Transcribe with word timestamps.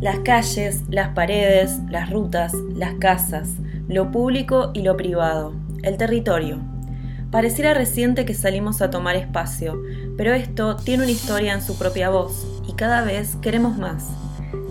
Las 0.00 0.20
calles, 0.20 0.84
las 0.88 1.08
paredes, 1.10 1.78
las 1.90 2.08
rutas, 2.08 2.54
las 2.74 2.94
casas, 2.94 3.50
lo 3.86 4.10
público 4.10 4.70
y 4.72 4.80
lo 4.80 4.96
privado, 4.96 5.52
el 5.82 5.98
territorio. 5.98 6.58
Pareciera 7.30 7.74
reciente 7.74 8.24
que 8.24 8.32
salimos 8.32 8.80
a 8.80 8.88
tomar 8.88 9.16
espacio, 9.16 9.78
pero 10.16 10.32
esto 10.32 10.76
tiene 10.76 11.02
una 11.02 11.12
historia 11.12 11.52
en 11.52 11.60
su 11.60 11.78
propia 11.78 12.08
voz 12.08 12.46
y 12.66 12.72
cada 12.72 13.02
vez 13.02 13.36
queremos 13.42 13.76
más. 13.76 14.08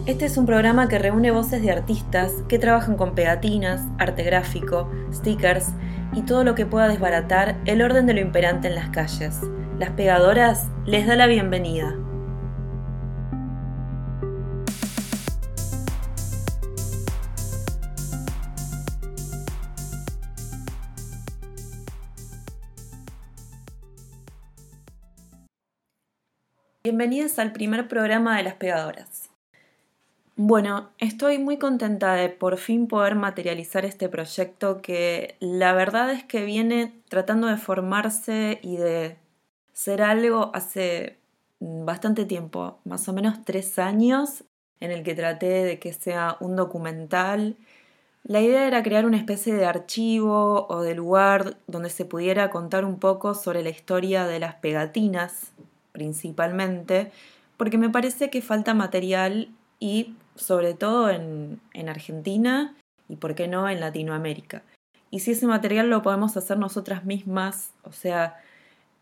Este 0.07 0.25
es 0.25 0.35
un 0.35 0.47
programa 0.47 0.87
que 0.87 0.97
reúne 0.97 1.29
voces 1.29 1.61
de 1.61 1.69
artistas 1.69 2.31
que 2.47 2.57
trabajan 2.57 2.97
con 2.97 3.13
pegatinas, 3.13 3.81
arte 3.99 4.23
gráfico, 4.23 4.89
stickers 5.13 5.67
y 6.11 6.23
todo 6.23 6.43
lo 6.43 6.55
que 6.55 6.65
pueda 6.65 6.87
desbaratar 6.87 7.55
el 7.65 7.83
orden 7.83 8.07
de 8.07 8.15
lo 8.15 8.21
imperante 8.21 8.67
en 8.67 8.73
las 8.73 8.89
calles. 8.89 9.41
Las 9.77 9.91
pegadoras 9.91 10.69
les 10.87 11.05
da 11.05 11.15
la 11.15 11.27
bienvenida. 11.27 11.95
Bienvenidas 26.99 27.39
al 27.39 27.53
primer 27.53 27.87
programa 27.87 28.35
de 28.35 28.43
las 28.43 28.55
pegadoras. 28.55 29.29
Bueno, 30.35 30.89
estoy 30.97 31.37
muy 31.37 31.57
contenta 31.57 32.13
de 32.15 32.27
por 32.27 32.57
fin 32.57 32.87
poder 32.87 33.15
materializar 33.15 33.85
este 33.85 34.09
proyecto 34.09 34.81
que 34.81 35.37
la 35.39 35.71
verdad 35.71 36.11
es 36.11 36.25
que 36.25 36.43
viene 36.43 36.91
tratando 37.07 37.47
de 37.47 37.55
formarse 37.55 38.59
y 38.61 38.75
de 38.75 39.15
ser 39.71 40.01
algo 40.01 40.51
hace 40.53 41.15
bastante 41.61 42.25
tiempo, 42.25 42.79
más 42.83 43.07
o 43.07 43.13
menos 43.13 43.45
tres 43.45 43.79
años, 43.79 44.43
en 44.81 44.91
el 44.91 45.03
que 45.03 45.15
traté 45.15 45.63
de 45.63 45.79
que 45.79 45.93
sea 45.93 46.35
un 46.41 46.57
documental. 46.57 47.55
La 48.23 48.41
idea 48.41 48.67
era 48.67 48.83
crear 48.83 49.05
una 49.05 49.15
especie 49.15 49.53
de 49.53 49.65
archivo 49.65 50.67
o 50.67 50.81
de 50.81 50.95
lugar 50.95 51.55
donde 51.65 51.91
se 51.91 52.03
pudiera 52.03 52.49
contar 52.49 52.83
un 52.83 52.99
poco 52.99 53.35
sobre 53.35 53.63
la 53.63 53.69
historia 53.69 54.27
de 54.27 54.41
las 54.41 54.55
pegatinas 54.55 55.53
principalmente, 55.91 57.11
porque 57.57 57.77
me 57.77 57.89
parece 57.89 58.29
que 58.29 58.41
falta 58.41 58.73
material 58.73 59.49
y 59.79 60.15
sobre 60.35 60.73
todo 60.73 61.09
en, 61.09 61.59
en 61.73 61.89
Argentina 61.89 62.75
y, 63.07 63.15
por 63.17 63.35
qué 63.35 63.47
no, 63.47 63.69
en 63.69 63.79
Latinoamérica. 63.79 64.63
Y 65.11 65.19
si 65.19 65.31
ese 65.31 65.47
material 65.47 65.89
lo 65.89 66.01
podemos 66.01 66.37
hacer 66.37 66.57
nosotras 66.57 67.03
mismas, 67.03 67.71
o 67.83 67.91
sea, 67.91 68.37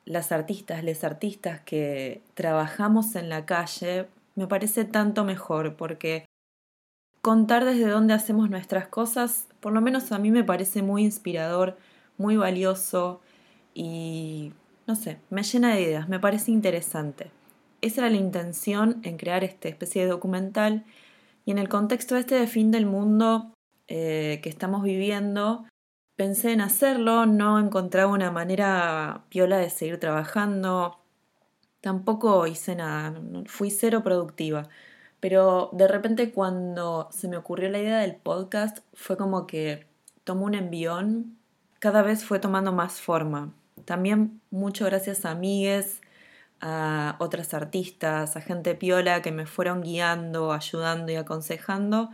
las 0.06 0.32
artistas, 0.32 0.84
les 0.84 1.04
artistas 1.04 1.60
que 1.62 2.22
trabajamos 2.34 3.16
en 3.16 3.30
la 3.30 3.46
calle, 3.46 4.08
me 4.36 4.48
parece 4.48 4.86
tanto 4.86 5.26
mejor, 5.26 5.76
porque 5.76 6.26
contar 7.22 7.66
desde 7.66 7.90
dónde 7.90 8.14
hacemos 8.14 8.50
nuestras 8.50 8.88
cosas, 8.88 9.48
por 9.60 9.74
lo 9.74 9.82
menos 9.82 10.14
a 10.14 10.20
mí 10.20 10.32
me 10.32 10.46
parece 10.46 10.82
muy 10.82 11.04
inspirador, 11.04 11.78
muy 12.18 12.38
valioso 12.38 13.20
y 13.74 14.54
no 14.88 14.96
sé, 14.96 15.20
me 15.30 15.44
llena 15.44 15.76
de 15.76 15.82
ideas, 15.82 16.08
me 16.08 16.20
parece 16.20 16.52
interesante. 16.52 17.30
Esa 17.82 18.02
era 18.02 18.10
la 18.10 18.18
intención 18.18 19.02
en 19.04 19.18
crear 19.18 19.44
esta 19.44 19.68
especie 19.68 20.04
de 20.04 20.10
documental 20.10 20.86
y 21.46 21.52
en 21.52 21.58
el 21.58 21.70
contexto 21.70 22.16
este 22.16 22.36
de 22.36 22.48
fin 22.48 22.72
del 22.72 22.86
mundo 22.86 23.54
eh, 23.88 24.40
que 24.42 24.50
estamos 24.50 24.84
viviendo, 24.84 25.66
pensé 26.16 26.54
en 26.54 26.62
hacerlo, 26.62 27.26
no 27.26 27.60
encontraba 27.60 28.12
una 28.12 28.32
manera 28.32 29.26
piola 29.30 29.58
de 29.58 29.70
seguir 29.70 30.00
trabajando, 30.00 31.00
tampoco 31.82 32.48
hice 32.48 32.76
nada, 32.76 33.22
fui 33.46 33.72
cero 33.72 34.04
productiva. 34.04 34.70
Pero 35.20 35.70
de 35.74 35.88
repente 35.88 36.32
cuando 36.32 37.10
se 37.12 37.28
me 37.28 37.38
ocurrió 37.38 37.70
la 37.70 37.80
idea 37.80 38.00
del 38.00 38.16
podcast 38.16 38.80
fue 38.94 39.18
como 39.18 39.48
que 39.48 39.88
tomó 40.24 40.46
un 40.46 40.56
envión, 40.56 41.38
cada 41.80 42.02
vez 42.04 42.24
fue 42.24 42.40
tomando 42.40 42.72
más 42.72 43.02
forma. 43.02 43.54
También 43.86 44.42
mucho 44.52 44.86
gracias 44.86 45.26
a 45.26 45.32
amigues, 45.32 46.02
a 46.62 47.16
otras 47.20 47.54
artistas, 47.54 48.36
a 48.36 48.42
gente 48.42 48.76
piola 48.76 49.22
que 49.22 49.32
me 49.32 49.46
fueron 49.46 49.82
guiando, 49.82 50.52
ayudando 50.52 51.12
y 51.12 51.16
aconsejando 51.16 52.10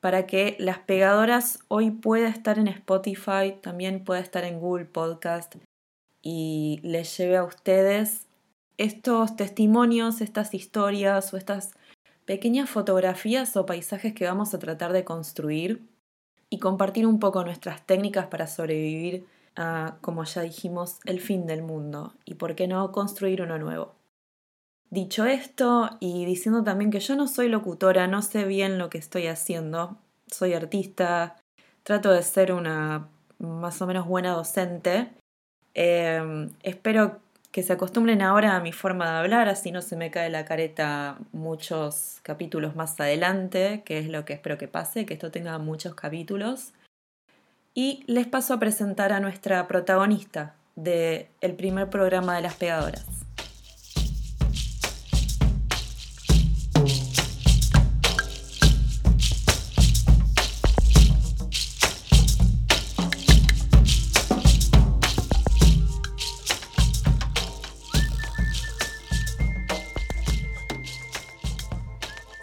para 0.00 0.26
que 0.26 0.56
Las 0.58 0.78
Pegadoras 0.78 1.60
hoy 1.68 1.90
pueda 1.90 2.28
estar 2.28 2.58
en 2.58 2.68
Spotify, 2.68 3.56
también 3.60 4.04
pueda 4.04 4.20
estar 4.20 4.44
en 4.44 4.60
Google 4.60 4.84
Podcast 4.84 5.56
y 6.22 6.80
les 6.82 7.16
lleve 7.16 7.36
a 7.36 7.44
ustedes 7.44 8.26
estos 8.76 9.34
testimonios, 9.34 10.20
estas 10.20 10.54
historias 10.54 11.32
o 11.34 11.36
estas 11.36 11.72
pequeñas 12.24 12.70
fotografías 12.70 13.56
o 13.56 13.66
paisajes 13.66 14.14
que 14.14 14.26
vamos 14.26 14.54
a 14.54 14.58
tratar 14.58 14.92
de 14.92 15.04
construir 15.04 15.82
y 16.50 16.58
compartir 16.58 17.06
un 17.06 17.18
poco 17.18 17.44
nuestras 17.44 17.84
técnicas 17.84 18.26
para 18.26 18.46
sobrevivir 18.46 19.26
como 20.00 20.24
ya 20.24 20.42
dijimos, 20.42 20.98
el 21.04 21.20
fin 21.20 21.46
del 21.46 21.62
mundo 21.62 22.14
y 22.24 22.34
por 22.34 22.54
qué 22.54 22.68
no 22.68 22.92
construir 22.92 23.42
uno 23.42 23.58
nuevo. 23.58 23.94
Dicho 24.90 25.26
esto 25.26 25.90
y 26.00 26.24
diciendo 26.24 26.64
también 26.64 26.90
que 26.90 27.00
yo 27.00 27.14
no 27.14 27.28
soy 27.28 27.48
locutora, 27.48 28.06
no 28.06 28.22
sé 28.22 28.44
bien 28.44 28.78
lo 28.78 28.88
que 28.88 28.98
estoy 28.98 29.26
haciendo, 29.26 29.98
soy 30.30 30.54
artista, 30.54 31.36
trato 31.82 32.10
de 32.10 32.22
ser 32.22 32.52
una 32.52 33.08
más 33.38 33.82
o 33.82 33.86
menos 33.86 34.06
buena 34.06 34.32
docente, 34.32 35.10
em, 35.74 36.50
espero 36.62 37.20
que 37.52 37.62
se 37.62 37.72
acostumbren 37.72 38.22
ahora 38.22 38.56
a 38.56 38.60
mi 38.60 38.72
forma 38.72 39.10
de 39.10 39.18
hablar, 39.18 39.48
así 39.48 39.72
no 39.72 39.82
se 39.82 39.96
me 39.96 40.10
cae 40.10 40.30
la 40.30 40.44
careta 40.44 41.18
muchos 41.32 42.20
capítulos 42.22 42.76
más 42.76 42.98
adelante, 43.00 43.82
que 43.84 43.98
es 43.98 44.08
lo 44.08 44.24
que 44.24 44.34
espero 44.34 44.58
que 44.58 44.68
pase, 44.68 45.06
que 45.06 45.14
esto 45.14 45.30
tenga 45.30 45.58
muchos 45.58 45.94
capítulos 45.94 46.72
y 47.78 48.02
les 48.08 48.26
paso 48.26 48.54
a 48.54 48.58
presentar 48.58 49.12
a 49.12 49.20
nuestra 49.20 49.68
protagonista 49.68 50.56
del 50.74 51.28
el 51.40 51.54
primer 51.54 51.88
programa 51.88 52.34
de 52.34 52.42
las 52.42 52.54
pegadoras. 52.54 53.06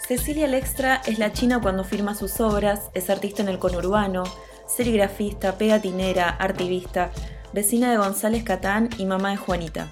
Cecilia 0.07 0.47
Lextra 0.47 1.02
es 1.06 1.19
la 1.19 1.34
china 1.34 1.59
cuando 1.59 1.84
firma 1.84 2.16
sus 2.16 2.40
obras, 2.40 2.90
es 2.94 3.09
artista 3.09 3.41
en 3.41 3.50
el 3.50 3.59
conurbano, 3.59 4.23
serigrafista, 4.68 5.58
pegatinera, 5.58 6.30
artivista, 6.30 7.12
vecina 7.53 7.92
de 7.92 7.98
González 7.98 8.44
Catán 8.44 8.90
y 8.98 9.06
mamá 9.06 9.31
de 9.31 9.38
Juanita. 9.38 9.88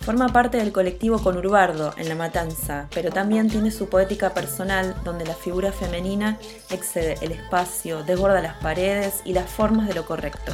Forma 0.00 0.28
parte 0.28 0.56
del 0.56 0.72
colectivo 0.72 1.18
Conurbardo 1.22 1.92
en 1.98 2.08
La 2.08 2.14
Matanza, 2.14 2.88
pero 2.94 3.10
también 3.10 3.48
tiene 3.48 3.70
su 3.70 3.90
poética 3.90 4.32
personal 4.32 4.96
donde 5.04 5.26
la 5.26 5.34
figura 5.34 5.72
femenina 5.72 6.38
excede 6.70 7.16
el 7.20 7.32
espacio, 7.32 8.02
desborda 8.02 8.40
las 8.40 8.56
paredes 8.62 9.20
y 9.26 9.34
las 9.34 9.50
formas 9.50 9.86
de 9.88 9.94
lo 9.94 10.06
correcto. 10.06 10.52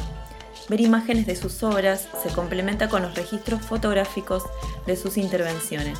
Ver 0.67 0.81
imágenes 0.81 1.25
de 1.27 1.37
sus 1.37 1.63
obras 1.63 2.09
se 2.21 2.29
complementa 2.29 2.89
con 2.89 3.01
los 3.01 3.15
registros 3.15 3.61
fotográficos 3.61 4.43
de 4.85 4.97
sus 4.97 5.17
intervenciones. 5.17 5.97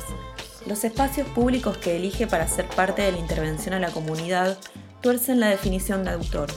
Los 0.66 0.84
espacios 0.84 1.26
públicos 1.28 1.78
que 1.78 1.96
elige 1.96 2.26
para 2.26 2.46
ser 2.46 2.68
parte 2.68 3.00
de 3.00 3.12
la 3.12 3.18
intervención 3.18 3.74
a 3.74 3.80
la 3.80 3.90
comunidad 3.90 4.58
tuercen 5.00 5.40
la 5.40 5.48
definición 5.48 6.04
de 6.04 6.10
autor, 6.10 6.50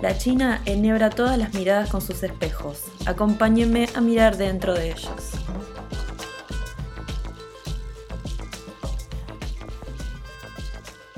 la 0.00 0.16
China 0.16 0.62
enhebra 0.64 1.10
todas 1.10 1.36
las 1.36 1.52
miradas 1.52 1.90
con 1.90 2.00
sus 2.00 2.22
espejos. 2.22 2.84
Acompáñenme 3.06 3.86
a 3.94 4.00
mirar 4.00 4.36
dentro 4.36 4.72
de 4.72 4.92
ellos. 4.92 5.32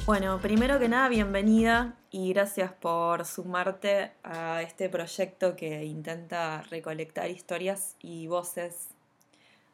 Bueno, 0.04 0.40
primero 0.40 0.80
que 0.80 0.88
nada, 0.88 1.08
bienvenida 1.08 1.94
y 2.10 2.32
gracias 2.32 2.72
por 2.72 3.24
sumarte 3.24 4.12
a 4.24 4.60
este 4.62 4.88
proyecto 4.88 5.54
que 5.54 5.84
intenta 5.84 6.62
recolectar 6.62 7.30
historias 7.30 7.94
y 8.00 8.26
voces 8.26 8.88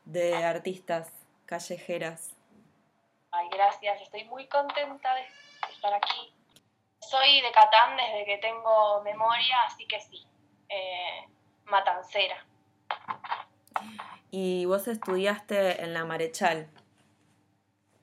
de 0.05 0.35
artistas 0.37 1.11
callejeras. 1.47 2.35
Ay, 3.31 3.49
gracias, 3.51 4.03
estoy 4.03 4.25
muy 4.25 4.47
contenta 4.49 5.15
de 5.15 5.23
estar 5.73 5.95
aquí 5.95 6.38
soy 7.09 7.41
de 7.41 7.51
Catán 7.53 7.97
desde 7.97 8.25
que 8.25 8.39
tengo 8.39 9.03
memoria, 9.03 9.63
así 9.67 9.87
que 9.87 10.01
sí, 10.01 10.27
eh, 10.69 11.27
matancera. 11.65 12.45
¿Y 14.31 14.67
vos 14.67 14.89
estudiaste 14.89 15.83
en 15.83 15.95
la 15.95 16.05
Marechal? 16.05 16.71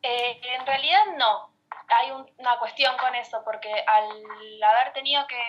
Eh, 0.02 0.42
en 0.44 0.66
realidad 0.66 1.06
no. 1.18 1.54
Hay 1.88 2.12
una 2.12 2.58
cuestión 2.58 2.98
con 2.98 3.14
eso, 3.14 3.42
porque 3.44 3.72
al 3.72 4.64
haber 4.64 4.94
tenido 4.94 5.26
que 5.28 5.42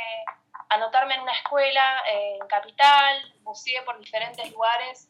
anotarme 0.68 1.14
en 1.14 1.22
una 1.22 1.32
escuela 1.32 2.02
eh, 2.10 2.38
en 2.40 2.46
Capital, 2.46 3.34
buceé 3.40 3.82
por 3.82 3.98
diferentes 3.98 4.50
lugares, 4.52 5.08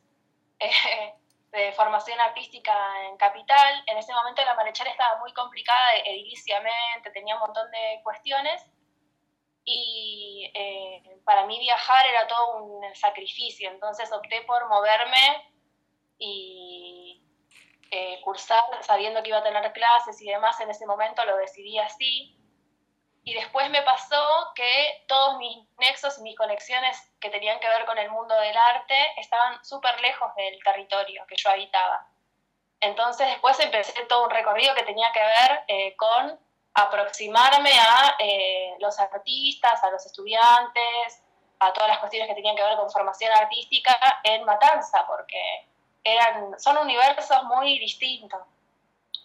de 1.53 1.73
formación 1.73 2.21
artística 2.21 2.75
en 3.09 3.17
Capital. 3.17 3.85
En 3.87 3.99
ese 3.99 4.13
momento 4.13 4.45
la 4.45 4.55
Marechal 4.55 4.87
estaba 4.89 5.19
muy 5.19 5.33
complicada 5.33 5.97
ediliciamente, 6.05 7.11
tenía 7.13 7.35
un 7.35 7.41
montón 7.41 7.71
de 7.71 8.01
cuestiones 8.03 8.67
y 9.65 10.51
eh, 10.55 11.21
para 11.25 11.45
mí 11.47 11.59
viajar 11.59 12.07
era 12.07 12.27
todo 12.27 12.63
un 12.63 12.95
sacrificio, 12.95 13.69
entonces 13.71 14.13
opté 14.13 14.43
por 14.43 14.69
moverme 14.69 15.53
y 16.19 17.21
eh, 17.91 18.21
cursar 18.23 18.63
sabiendo 18.83 19.23
que 19.23 19.31
iba 19.31 19.39
a 19.39 19.43
tener 19.43 19.73
clases 19.73 20.21
y 20.23 20.27
demás, 20.27 20.59
en 20.61 20.71
ese 20.71 20.87
momento 20.87 21.25
lo 21.25 21.37
decidí 21.37 21.79
así. 21.79 22.36
Y 23.27 23.35
después 23.35 23.69
me 23.71 23.83
pasó 23.83 24.53
que 24.55 25.05
todos 25.09 25.37
mis 25.39 25.59
nexos 25.79 26.17
y 26.19 26.23
mis 26.23 26.37
conexiones 26.37 26.97
que 27.19 27.29
tenían 27.29 27.59
que 27.59 27.69
ver 27.69 27.85
con 27.85 27.99
el 27.99 28.09
mundo 28.09 28.37
del 28.37 28.57
arte 28.57 28.95
estaban 29.17 29.65
súper 29.65 30.01
lejos 30.01 30.33
del 30.37 30.63
territorio 30.63 31.27
que 31.27 31.35
yo 31.37 31.51
habitaba. 31.51 32.07
Entonces 32.81 33.27
después 33.27 33.59
empecé 33.59 34.01
todo 34.05 34.27
un 34.27 34.31
recorrido 34.31 34.77
que 34.77 34.85
tenía 34.85 35.11
que 35.11 35.19
ver 35.19 35.65
eh, 35.67 35.97
con 35.97 36.39
aproximarme 36.75 37.73
a 37.73 38.15
eh, 38.21 38.77
los 38.79 38.97
artistas, 39.01 39.83
a 39.83 39.91
los 39.91 40.07
estudiantes, 40.07 41.21
a 41.59 41.73
todas 41.73 41.89
las 41.89 41.99
cuestiones 41.99 42.29
que 42.29 42.35
tenían 42.37 42.55
que 42.55 42.63
ver 42.63 42.77
con 42.77 42.89
formación 42.93 43.33
artística 43.33 44.21
en 44.23 44.45
Matanza, 44.45 45.05
porque 45.05 45.67
eran, 46.05 46.61
son 46.61 46.77
universos 46.77 47.43
muy 47.43 47.77
distintos. 47.81 48.41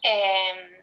Eh, 0.01 0.80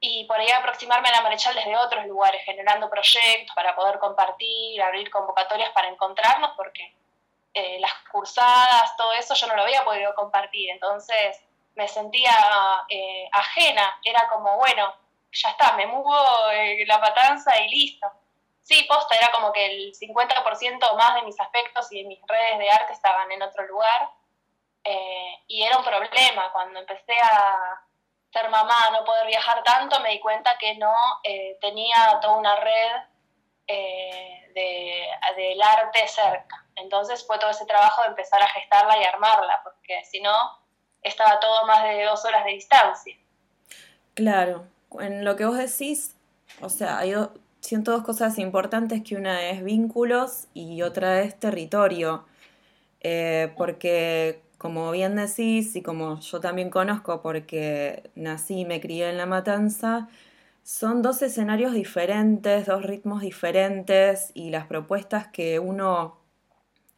y 0.00 0.24
por 0.24 0.38
ahí 0.38 0.48
aproximarme 0.50 1.08
a 1.08 1.12
la 1.12 1.22
Marechal 1.22 1.54
desde 1.54 1.76
otros 1.76 2.06
lugares, 2.06 2.44
generando 2.44 2.88
proyectos 2.88 3.54
para 3.54 3.74
poder 3.74 3.98
compartir, 3.98 4.80
abrir 4.80 5.10
convocatorias 5.10 5.70
para 5.70 5.88
encontrarnos, 5.88 6.52
porque 6.56 6.94
eh, 7.52 7.80
las 7.80 7.92
cursadas, 8.12 8.96
todo 8.96 9.12
eso 9.14 9.34
yo 9.34 9.48
no 9.48 9.56
lo 9.56 9.62
había 9.62 9.84
podido 9.84 10.14
compartir, 10.14 10.70
entonces 10.70 11.40
me 11.74 11.88
sentía 11.88 12.32
eh, 12.88 13.28
ajena, 13.32 13.98
era 14.04 14.28
como, 14.28 14.56
bueno, 14.56 14.94
ya 15.32 15.50
está, 15.50 15.72
me 15.72 15.86
muevo 15.86 16.16
eh, 16.52 16.84
la 16.86 16.98
matanza 16.98 17.60
y 17.60 17.68
listo. 17.68 18.06
Sí, 18.62 18.84
posta, 18.88 19.16
era 19.16 19.32
como 19.32 19.50
que 19.50 19.64
el 19.64 19.94
50% 19.94 20.96
más 20.96 21.14
de 21.14 21.22
mis 21.22 21.40
aspectos 21.40 21.90
y 21.90 22.02
de 22.02 22.08
mis 22.08 22.20
redes 22.26 22.58
de 22.58 22.70
arte 22.70 22.92
estaban 22.92 23.30
en 23.32 23.42
otro 23.42 23.66
lugar, 23.66 24.10
y 25.46 25.62
era 25.62 25.76
un 25.76 25.84
problema. 25.84 26.50
Cuando 26.52 26.80
empecé 26.80 27.14
a 27.20 27.82
ser 28.32 28.50
mamá, 28.50 28.90
no 28.92 29.04
poder 29.04 29.26
viajar 29.26 29.62
tanto, 29.62 30.00
me 30.00 30.10
di 30.10 30.20
cuenta 30.20 30.56
que 30.58 30.76
no 30.76 30.92
eh, 31.24 31.56
tenía 31.60 32.18
toda 32.20 32.36
una 32.36 32.56
red 32.56 33.02
eh, 33.66 34.50
de, 34.54 35.06
del 35.36 35.62
arte 35.62 36.06
cerca. 36.08 36.64
Entonces 36.76 37.26
fue 37.26 37.38
todo 37.38 37.50
ese 37.50 37.66
trabajo 37.66 38.02
de 38.02 38.08
empezar 38.08 38.42
a 38.42 38.48
gestarla 38.48 38.98
y 38.98 39.04
armarla, 39.04 39.60
porque 39.64 40.04
si 40.04 40.20
no, 40.20 40.34
estaba 41.02 41.40
todo 41.40 41.66
más 41.66 41.84
de 41.84 42.04
dos 42.04 42.24
horas 42.24 42.44
de 42.44 42.52
distancia. 42.52 43.16
Claro, 44.14 44.66
en 45.00 45.24
lo 45.24 45.36
que 45.36 45.44
vos 45.44 45.56
decís, 45.56 46.16
o 46.60 46.68
sea, 46.68 46.98
hay 46.98 47.14
siento 47.60 47.92
dos 47.92 48.04
cosas 48.04 48.38
importantes, 48.38 49.02
que 49.02 49.16
una 49.16 49.50
es 49.50 49.62
vínculos 49.62 50.46
y 50.54 50.82
otra 50.82 51.20
es 51.20 51.38
territorio, 51.38 52.26
eh, 53.00 53.52
porque 53.56 54.42
como 54.58 54.90
bien 54.90 55.16
decís 55.16 55.76
y 55.76 55.82
como 55.82 56.20
yo 56.20 56.40
también 56.40 56.70
conozco 56.70 57.22
porque 57.22 58.10
nací 58.16 58.60
y 58.60 58.64
me 58.64 58.80
crié 58.80 59.10
en 59.10 59.16
La 59.16 59.26
Matanza, 59.26 60.08
son 60.64 61.02
dos 61.02 61.22
escenarios 61.22 61.72
diferentes, 61.72 62.66
dos 62.66 62.82
ritmos 62.82 63.22
diferentes 63.22 64.32
y 64.34 64.50
las 64.50 64.66
propuestas 64.66 65.28
que 65.28 65.58
uno, 65.60 66.18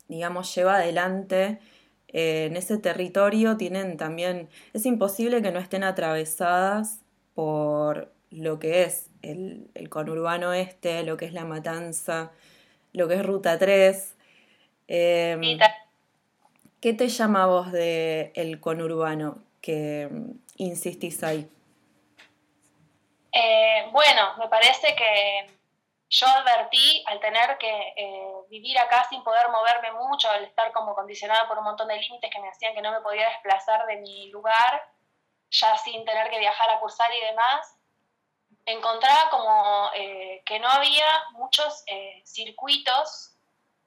digamos, 0.09 0.53
lleva 0.55 0.77
adelante 0.77 1.61
eh, 2.09 2.47
en 2.47 2.57
ese 2.57 2.79
territorio 2.79 3.57
tienen 3.57 3.97
también, 3.97 4.49
es 4.73 4.87
imposible 4.87 5.43
que 5.43 5.53
no 5.53 5.61
estén 5.61 5.85
atravesadas 5.85 7.01
por 7.35 8.13
lo 8.31 8.59
que 8.59 8.85
es 8.85 9.11
el, 9.23 9.71
conurbano 9.91 10.53
este, 10.53 11.05
lo 11.05 11.17
que 11.17 11.27
es 11.27 11.33
La 11.33 11.45
Matanza, 11.45 12.33
lo 12.93 13.09
que 13.09 13.15
es 13.15 13.27
Ruta 13.27 13.59
3. 13.59 14.17
¿Qué 16.81 16.95
te 16.95 17.09
llama 17.09 17.43
a 17.43 17.47
vos 17.47 17.73
de 17.73 18.33
el 18.35 18.59
conurbano 18.59 19.37
que 19.61 20.09
mm, 20.11 20.31
insistís 20.57 21.23
ahí? 21.23 21.47
Eh, 23.33 23.87
bueno, 23.93 24.37
me 24.39 24.49
parece 24.49 24.97
que 24.97 25.47
yo 26.09 26.27
advertí 26.27 27.05
al 27.07 27.21
tener 27.21 27.59
que 27.59 27.93
eh, 27.97 28.33
vivir 28.49 28.79
acá 28.79 29.07
sin 29.11 29.23
poder 29.23 29.51
moverme 29.51 29.93
mucho, 29.93 30.31
al 30.31 30.43
estar 30.45 30.73
como 30.73 30.95
condicionada 30.95 31.47
por 31.47 31.59
un 31.59 31.65
montón 31.65 31.87
de 31.89 31.99
límites 31.99 32.31
que 32.33 32.41
me 32.41 32.49
hacían 32.49 32.75
que 32.75 32.81
no 32.81 32.93
me 32.93 33.03
podía 33.03 33.29
desplazar 33.29 33.85
de 33.85 33.97
mi 33.97 34.31
lugar, 34.31 34.83
ya 35.51 35.77
sin 35.77 36.03
tener 36.07 36.31
que 36.31 36.39
viajar 36.39 36.71
a 36.71 36.81
cursar 36.81 37.11
y 37.15 37.27
demás, 37.27 37.77
encontraba 38.65 39.29
como 39.29 39.91
eh, 39.95 40.43
que 40.47 40.59
no 40.59 40.69
había 40.69 41.07
muchos 41.33 41.85
circuitos 42.25 43.37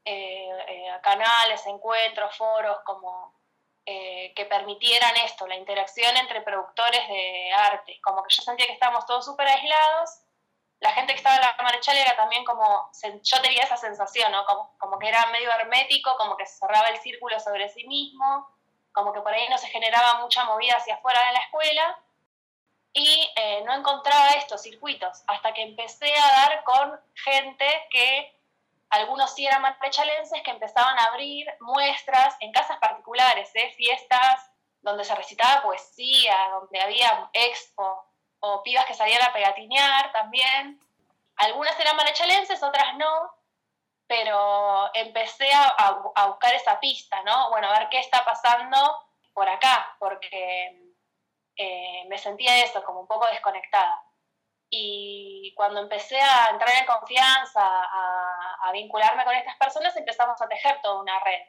eh, 0.06 0.50
eh, 0.68 1.00
canales, 1.02 1.66
encuentros, 1.66 2.36
foros, 2.36 2.80
como 2.84 3.34
eh, 3.86 4.34
que 4.36 4.46
permitieran 4.46 5.16
esto, 5.18 5.48
la 5.48 5.56
interacción 5.56 6.16
entre 6.18 6.42
productores 6.42 7.08
de 7.08 7.52
arte. 7.54 8.02
Como 8.04 8.22
que 8.24 8.36
yo 8.36 8.44
sentía 8.44 8.68
que 8.68 8.74
estábamos 8.74 9.06
todos 9.06 9.24
súper 9.24 9.48
aislados. 9.48 10.20
La 10.82 10.92
gente 10.92 11.14
que 11.14 11.20
estaba 11.20 11.38
en 11.38 11.42
la 11.42 11.56
Marechal 11.64 11.98
era 11.98 12.18
también 12.18 12.44
como, 12.44 12.92
yo 13.24 13.42
tenía 13.42 13.64
esa 13.64 13.78
sensación, 13.78 14.30
¿no? 14.34 14.46
Como, 14.46 14.78
como 14.78 15.00
que 15.00 15.08
era 15.08 15.26
medio 15.28 15.50
hermético, 15.52 16.18
como 16.18 16.36
que 16.36 16.46
se 16.46 16.58
cerraba 16.58 16.90
el 16.90 16.98
círculo 16.98 17.40
sobre 17.40 17.70
sí 17.70 17.88
mismo, 17.88 18.50
como 18.92 19.14
que 19.14 19.22
por 19.22 19.34
ahí 19.34 19.48
no 19.50 19.58
se 19.58 19.68
generaba 19.68 20.16
mucha 20.20 20.44
movida 20.44 20.76
hacia 20.76 20.96
afuera 20.96 21.26
de 21.28 21.34
la 21.34 21.40
escuela 21.40 22.00
y 22.96 23.34
no 23.66 23.74
encontraba 23.74 24.32
estos 24.32 24.62
circuitos 24.62 25.24
hasta 25.28 25.54
que 25.54 25.64
empecé 25.64 26.14
a 26.14 26.28
dar 26.28 26.64
con 26.64 27.00
gente 27.16 27.66
que 27.90 28.43
algunos 28.94 29.34
sí 29.34 29.46
eran 29.46 29.62
marechalenses 29.62 30.42
que 30.44 30.52
empezaban 30.52 30.98
a 31.00 31.06
abrir 31.06 31.48
muestras 31.62 32.36
en 32.40 32.52
casas 32.52 32.78
particulares, 32.78 33.50
¿eh? 33.56 33.74
fiestas 33.76 34.52
donde 34.82 35.04
se 35.04 35.16
recitaba 35.16 35.64
poesía, 35.64 36.36
donde 36.52 36.80
había 36.80 37.30
expo, 37.34 38.06
o 38.40 38.62
pibas 38.62 38.86
que 38.86 38.94
salían 38.94 39.24
a 39.24 39.34
pegatinear 39.34 40.12
también. 40.12 40.80
Algunas 41.38 41.80
eran 41.80 41.96
marechalenses, 41.96 42.62
otras 42.62 42.96
no, 42.98 43.34
pero 44.06 44.94
empecé 44.94 45.50
a, 45.54 46.28
buscar 46.28 46.54
esa 46.54 46.80
pista, 46.80 47.24
¿no? 47.24 47.50
Bueno, 47.50 47.70
a 47.70 47.80
ver 47.80 47.90
qué 47.90 48.00
está 48.00 48.24
pasando 48.24 48.78
por 49.34 49.50
acá, 49.50 49.96
porque 49.98 50.94
eh, 51.56 52.04
me 52.10 52.18
sentía 52.18 52.64
eso, 52.64 52.84
como 52.84 53.00
un 53.00 53.08
poco 53.08 53.26
desconectada. 53.28 54.03
Y 54.76 55.54
cuando 55.56 55.82
empecé 55.82 56.20
a 56.20 56.50
entrar 56.50 56.72
en 56.80 56.88
confianza, 56.88 57.62
a, 57.62 58.72
vincularme 58.72 59.24
con 59.24 59.36
estas 59.36 59.56
personas, 59.58 59.96
empezamos 59.96 60.42
a 60.42 60.48
tejer 60.48 60.82
toda 60.82 61.00
una 61.00 61.20
red. 61.20 61.42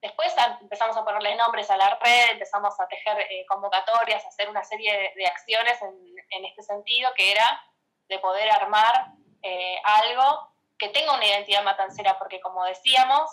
Después 0.00 0.34
empezamos 0.58 0.96
a 0.96 1.04
ponerle 1.04 1.36
nombres 1.36 1.70
a 1.70 1.76
la 1.76 1.98
red, 2.02 2.30
empezamos 2.30 2.80
a 2.80 2.88
tejer 2.88 3.20
eh, 3.20 3.44
convocatorias, 3.46 4.24
a 4.24 4.28
hacer 4.28 4.48
una 4.48 4.64
serie 4.64 5.12
de, 5.14 5.26
acciones 5.26 5.82
en, 5.82 6.44
este 6.46 6.62
sentido, 6.62 7.12
que 7.14 7.32
era 7.32 7.62
de 8.08 8.18
poder 8.20 8.50
armar 8.50 9.08
eh, 9.42 9.76
algo 9.84 10.54
que 10.78 10.88
tenga 10.88 11.12
una 11.12 11.26
identidad 11.26 11.62
matancera, 11.64 12.18
porque 12.18 12.40
como 12.40 12.64
decíamos, 12.64 13.30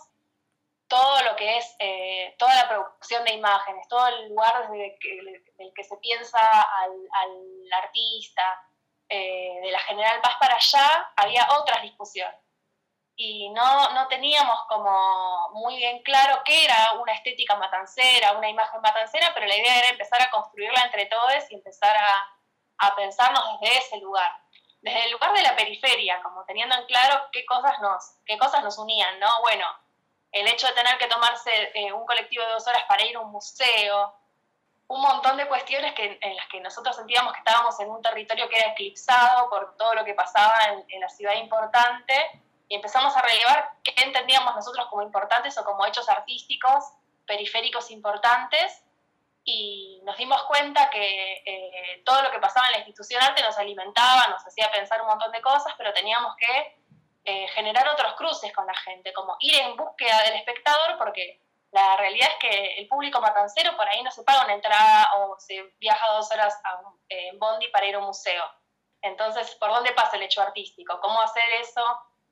todo 0.90 1.24
lo 1.24 1.38
que 1.38 1.60
es, 1.60 1.78
eh, 1.80 2.36
toda 2.38 2.54
la 2.56 2.68
producción 2.68 3.24
de 3.24 3.36
imágenes, 3.36 3.88
todo 3.88 4.06
el 4.06 4.28
lugar 4.28 4.64
desde 4.64 4.98
el 5.60 5.74
que, 5.74 5.84
se 5.86 5.96
piensa 5.96 6.40
al, 6.40 6.92
al 7.14 7.84
artista, 7.84 8.66
eh, 9.10 9.60
de 9.62 9.72
la 9.72 9.80
General 9.80 10.22
Paz 10.22 10.36
para 10.40 10.56
allá 10.56 11.12
había 11.16 11.48
otras 11.60 11.82
discusiones. 11.82 12.40
Y 13.16 13.50
no, 13.50 13.90
no 13.94 14.08
teníamos 14.08 14.62
como 14.70 15.50
muy 15.54 15.76
bien 15.76 16.02
claro 16.04 16.42
qué 16.46 16.64
era 16.64 16.94
una 17.02 17.14
estética 17.14 17.58
matancera, 17.58 18.38
una 18.38 18.50
imagen 18.50 18.80
matancera, 18.80 19.32
pero 19.34 19.46
la 19.46 19.58
idea 19.58 19.80
era 19.80 19.90
empezar 19.90 20.22
a 20.22 20.32
construirla 20.32 20.84
entre 20.84 21.08
todos 21.08 21.52
y 21.52 21.56
empezar 21.56 21.98
a, 21.98 22.88
a 22.88 22.96
pensarnos 22.96 23.60
desde 23.60 23.78
ese 23.78 23.98
lugar 23.98 24.32
desde 24.82 25.06
el 25.06 25.12
lugar 25.12 25.34
de 25.34 25.42
la 25.42 25.56
periferia, 25.56 26.22
como 26.24 26.46
teniendo 26.46 26.76
en 26.76 26.86
claro 26.86 27.28
qué 27.32 27.46
cosas 27.46 27.80
nos, 27.80 28.16
qué 28.26 28.38
cosas 28.38 28.64
nos 28.64 28.78
unían, 28.78 29.20
¿no? 29.20 29.42
Bueno, 29.42 29.66
el 30.32 30.48
hecho 30.48 30.68
de 30.68 30.74
tener 30.74 30.98
que 30.98 31.08
tomarse 31.08 31.72
eh, 31.74 31.92
un 31.92 32.06
colectivo 32.06 32.44
de 32.46 32.52
dos 32.52 32.68
horas 32.68 32.84
para 32.88 33.06
ir 33.06 33.16
a 33.16 33.20
un 33.20 33.32
museo, 33.32 34.14
un 34.90 35.02
montón 35.02 35.38
de 35.38 35.48
cuestiones 35.48 35.94
que, 35.94 36.18
en 36.20 36.36
las 36.36 36.48
que 36.48 36.60
nosotros 36.62 36.96
sentíamos 36.96 37.34
que 37.34 37.40
estábamos 37.40 37.80
en 37.80 37.90
un 37.90 38.02
territorio 38.02 38.50
que 38.50 38.58
era 38.58 38.72
eclipsado 38.72 39.48
por 39.50 39.78
todo 39.78 39.94
lo 39.94 40.04
que 40.04 40.16
pasaba 40.16 40.56
en, 40.88 41.00
la 41.00 41.08
ciudad 41.10 41.36
importante 41.36 42.14
y 42.68 42.76
empezamos 42.76 43.16
a 43.16 43.22
relevar 43.22 43.70
qué 43.84 43.94
entendíamos 44.04 44.56
nosotros 44.56 44.88
como 44.90 45.04
importantes 45.04 45.58
o 45.60 45.64
como 45.64 45.86
hechos 45.86 46.10
artísticos 46.10 46.84
periféricos 47.28 47.92
importantes 47.92 48.84
y 49.44 50.02
nos 50.06 50.18
dimos 50.18 50.42
cuenta 50.46 50.90
que 50.90 51.44
eh, 51.46 52.02
todo 52.04 52.24
lo 52.24 52.32
que 52.32 52.40
pasaba 52.40 52.66
en 52.68 52.72
la 52.74 52.78
institución 52.80 53.22
arte 53.22 53.44
nos 53.44 53.58
alimentaba, 53.60 54.28
nos 54.28 54.46
hacía 54.46 54.72
pensar 54.72 55.02
un 55.02 55.08
montón 55.08 55.32
de 55.32 55.42
cosas, 55.42 55.74
pero 55.78 55.94
teníamos 55.94 56.36
que 56.36 56.80
eh, 57.26 57.48
generar 57.50 57.88
otros 57.90 58.16
cruces 58.16 58.52
con 58.54 58.66
la 58.66 58.74
gente, 58.74 59.14
como 59.14 59.38
ir 59.40 59.56
en 59.56 59.76
búsqueda 59.76 60.24
del 60.24 60.38
espectador 60.38 60.98
porque 60.98 61.40
La 61.72 61.98
realidad 61.98 62.30
es 62.32 62.36
que 62.40 62.80
el 62.80 62.88
público 62.88 63.22
matancero 63.22 63.76
por 63.78 63.88
ahí 63.88 64.02
no 64.02 64.12
se 64.12 64.24
paga 64.24 64.44
una 64.46 64.54
entrada 64.54 65.08
o 65.18 65.36
se 65.40 65.62
viaja 65.80 66.14
dos 66.14 66.32
horas 66.32 66.60
a 66.64 66.82
en 67.10 67.38
Bondi 67.38 67.68
para 67.68 67.86
ir 67.86 67.96
a 67.96 68.00
un 68.00 68.06
museo. 68.06 68.44
Entonces, 69.02 69.56
¿por 69.56 69.70
dónde 69.70 69.92
pasa 69.94 70.18
el 70.18 70.24
hecho 70.24 70.42
artístico? 70.42 71.00
¿Cómo 71.00 71.22
hacer 71.22 71.48
eso 71.62 71.84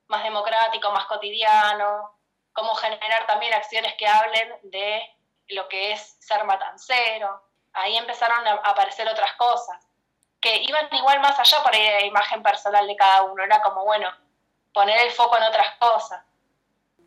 más 0.08 0.24
democrático, 0.24 0.92
más 0.92 1.06
cotidiano? 1.06 2.18
¿Cómo 2.54 2.74
generar 2.76 3.26
también 3.28 3.54
acciones 3.54 3.94
que 3.96 4.08
hablen 4.08 4.60
de 4.64 5.02
lo 5.50 5.68
que 5.68 5.92
es 5.92 6.18
ser 6.20 6.44
matancero? 6.44 7.44
Ahí 7.74 7.96
empezaron 7.96 8.46
a 8.48 8.54
aparecer 8.54 9.08
otras 9.08 9.34
cosas 9.34 9.78
que 10.40 10.64
iban 10.64 10.90
igual 10.92 11.20
más 11.20 11.40
allá 11.40 11.64
por 11.64 11.74
la 11.74 12.06
imagen 12.06 12.44
personal 12.44 12.88
de 12.88 12.96
cada 12.96 13.24
uno. 13.24 13.44
Era 13.44 13.62
como, 13.62 13.86
bueno, 13.86 14.10
poner 14.74 15.00
el 15.06 15.12
foco 15.12 15.38
en 15.38 15.44
otras 15.44 15.76
cosas. 15.78 16.24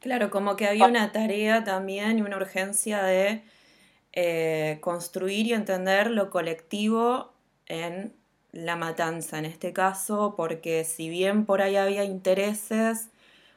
Claro, 0.00 0.30
como 0.30 0.56
que 0.56 0.66
había 0.66 0.86
una 0.86 1.12
tarea 1.12 1.62
también 1.62 2.18
y 2.18 2.22
una 2.22 2.36
urgencia 2.36 3.02
de 3.02 3.42
eh, 4.12 4.78
construir 4.80 5.46
y 5.46 5.52
entender 5.52 6.10
lo 6.10 6.30
colectivo 6.30 7.32
en 7.66 8.14
la 8.52 8.76
matanza, 8.76 9.38
en 9.38 9.44
este 9.44 9.72
caso, 9.72 10.34
porque 10.36 10.84
si 10.84 11.08
bien 11.08 11.46
por 11.46 11.62
ahí 11.62 11.76
había 11.76 12.04
intereses 12.04 13.10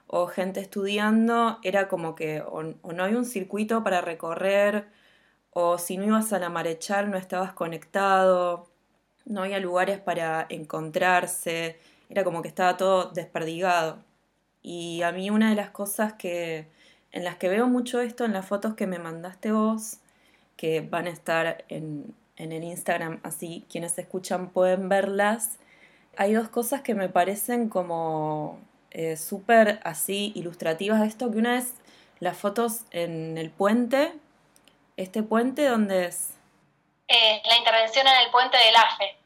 o 0.08 0.28
gente 0.28 0.60
estudiando, 0.60 1.60
era 1.64 1.88
como 1.88 2.16
que 2.16 2.42
o, 2.42 2.64
no 2.64 3.04
hay 3.04 3.16
un 3.16 3.26
circuito 3.26 3.84
para 3.84 4.02
recorrer, 4.02 4.88
o 5.52 5.78
si 5.78 5.98
no 5.98 6.06
ibas 6.06 6.34
a 6.34 6.40
la 6.40 6.50
Marechal 6.50 7.10
no 7.12 7.18
estabas 7.18 7.54
conectado, 7.54 8.70
no 9.26 9.44
había 9.44 9.60
lugares 9.60 10.00
para 10.00 10.46
encontrarse, 10.50 11.80
era 12.10 12.24
como 12.24 12.42
que 12.42 12.50
estaba 12.50 12.78
todo 12.78 13.12
desperdigado. 13.12 14.04
Y 14.63 15.01
a 15.03 15.12
mí 15.12 15.29
una 15.29 15.50
de 15.50 15.55
las 15.55 15.70
cosas 15.70 16.13
que 16.13 16.67
en 17.13 17.24
las 17.24 17.36
que 17.36 17.48
veo 17.48 17.67
mucho 17.67 18.01
esto 18.01 18.25
en 18.25 18.34
las 18.34 18.46
fotos 18.46 18.74
que 18.74 18.88
me 18.88 18.98
mandaste 18.98 19.51
vos, 19.51 19.98
que 20.58 20.82
van 20.82 21.05
a 21.05 21.12
estar 21.12 21.63
en, 21.70 22.15
el 22.38 22.63
Instagram, 22.63 23.20
así 23.24 23.65
quienes 23.70 23.98
escuchan 23.98 24.50
pueden 24.50 24.89
verlas, 24.89 25.60
hay 26.17 26.34
dos 26.34 26.50
cosas 26.50 26.82
que 26.82 26.96
me 26.96 27.08
parecen 27.08 27.70
como 27.70 28.60
eh, 28.91 29.15
súper 29.15 29.79
así 29.84 30.34
ilustrativas 30.36 31.00
de 31.00 31.08
esto, 31.08 31.32
que 31.32 31.38
una 31.38 31.58
es 31.58 31.74
las 32.20 32.38
fotos 32.38 32.82
en 32.91 33.38
el 33.38 33.51
puente, 33.51 34.13
este 34.98 35.24
puente 35.24 35.65
donde 35.67 36.08
es... 36.08 36.32
Eh, 37.08 37.41
la 37.46 37.58
intervención 37.58 38.08
en 38.08 38.25
el 38.25 38.32
puente 38.32 38.58
del 38.58 38.75
AFE. 38.75 39.17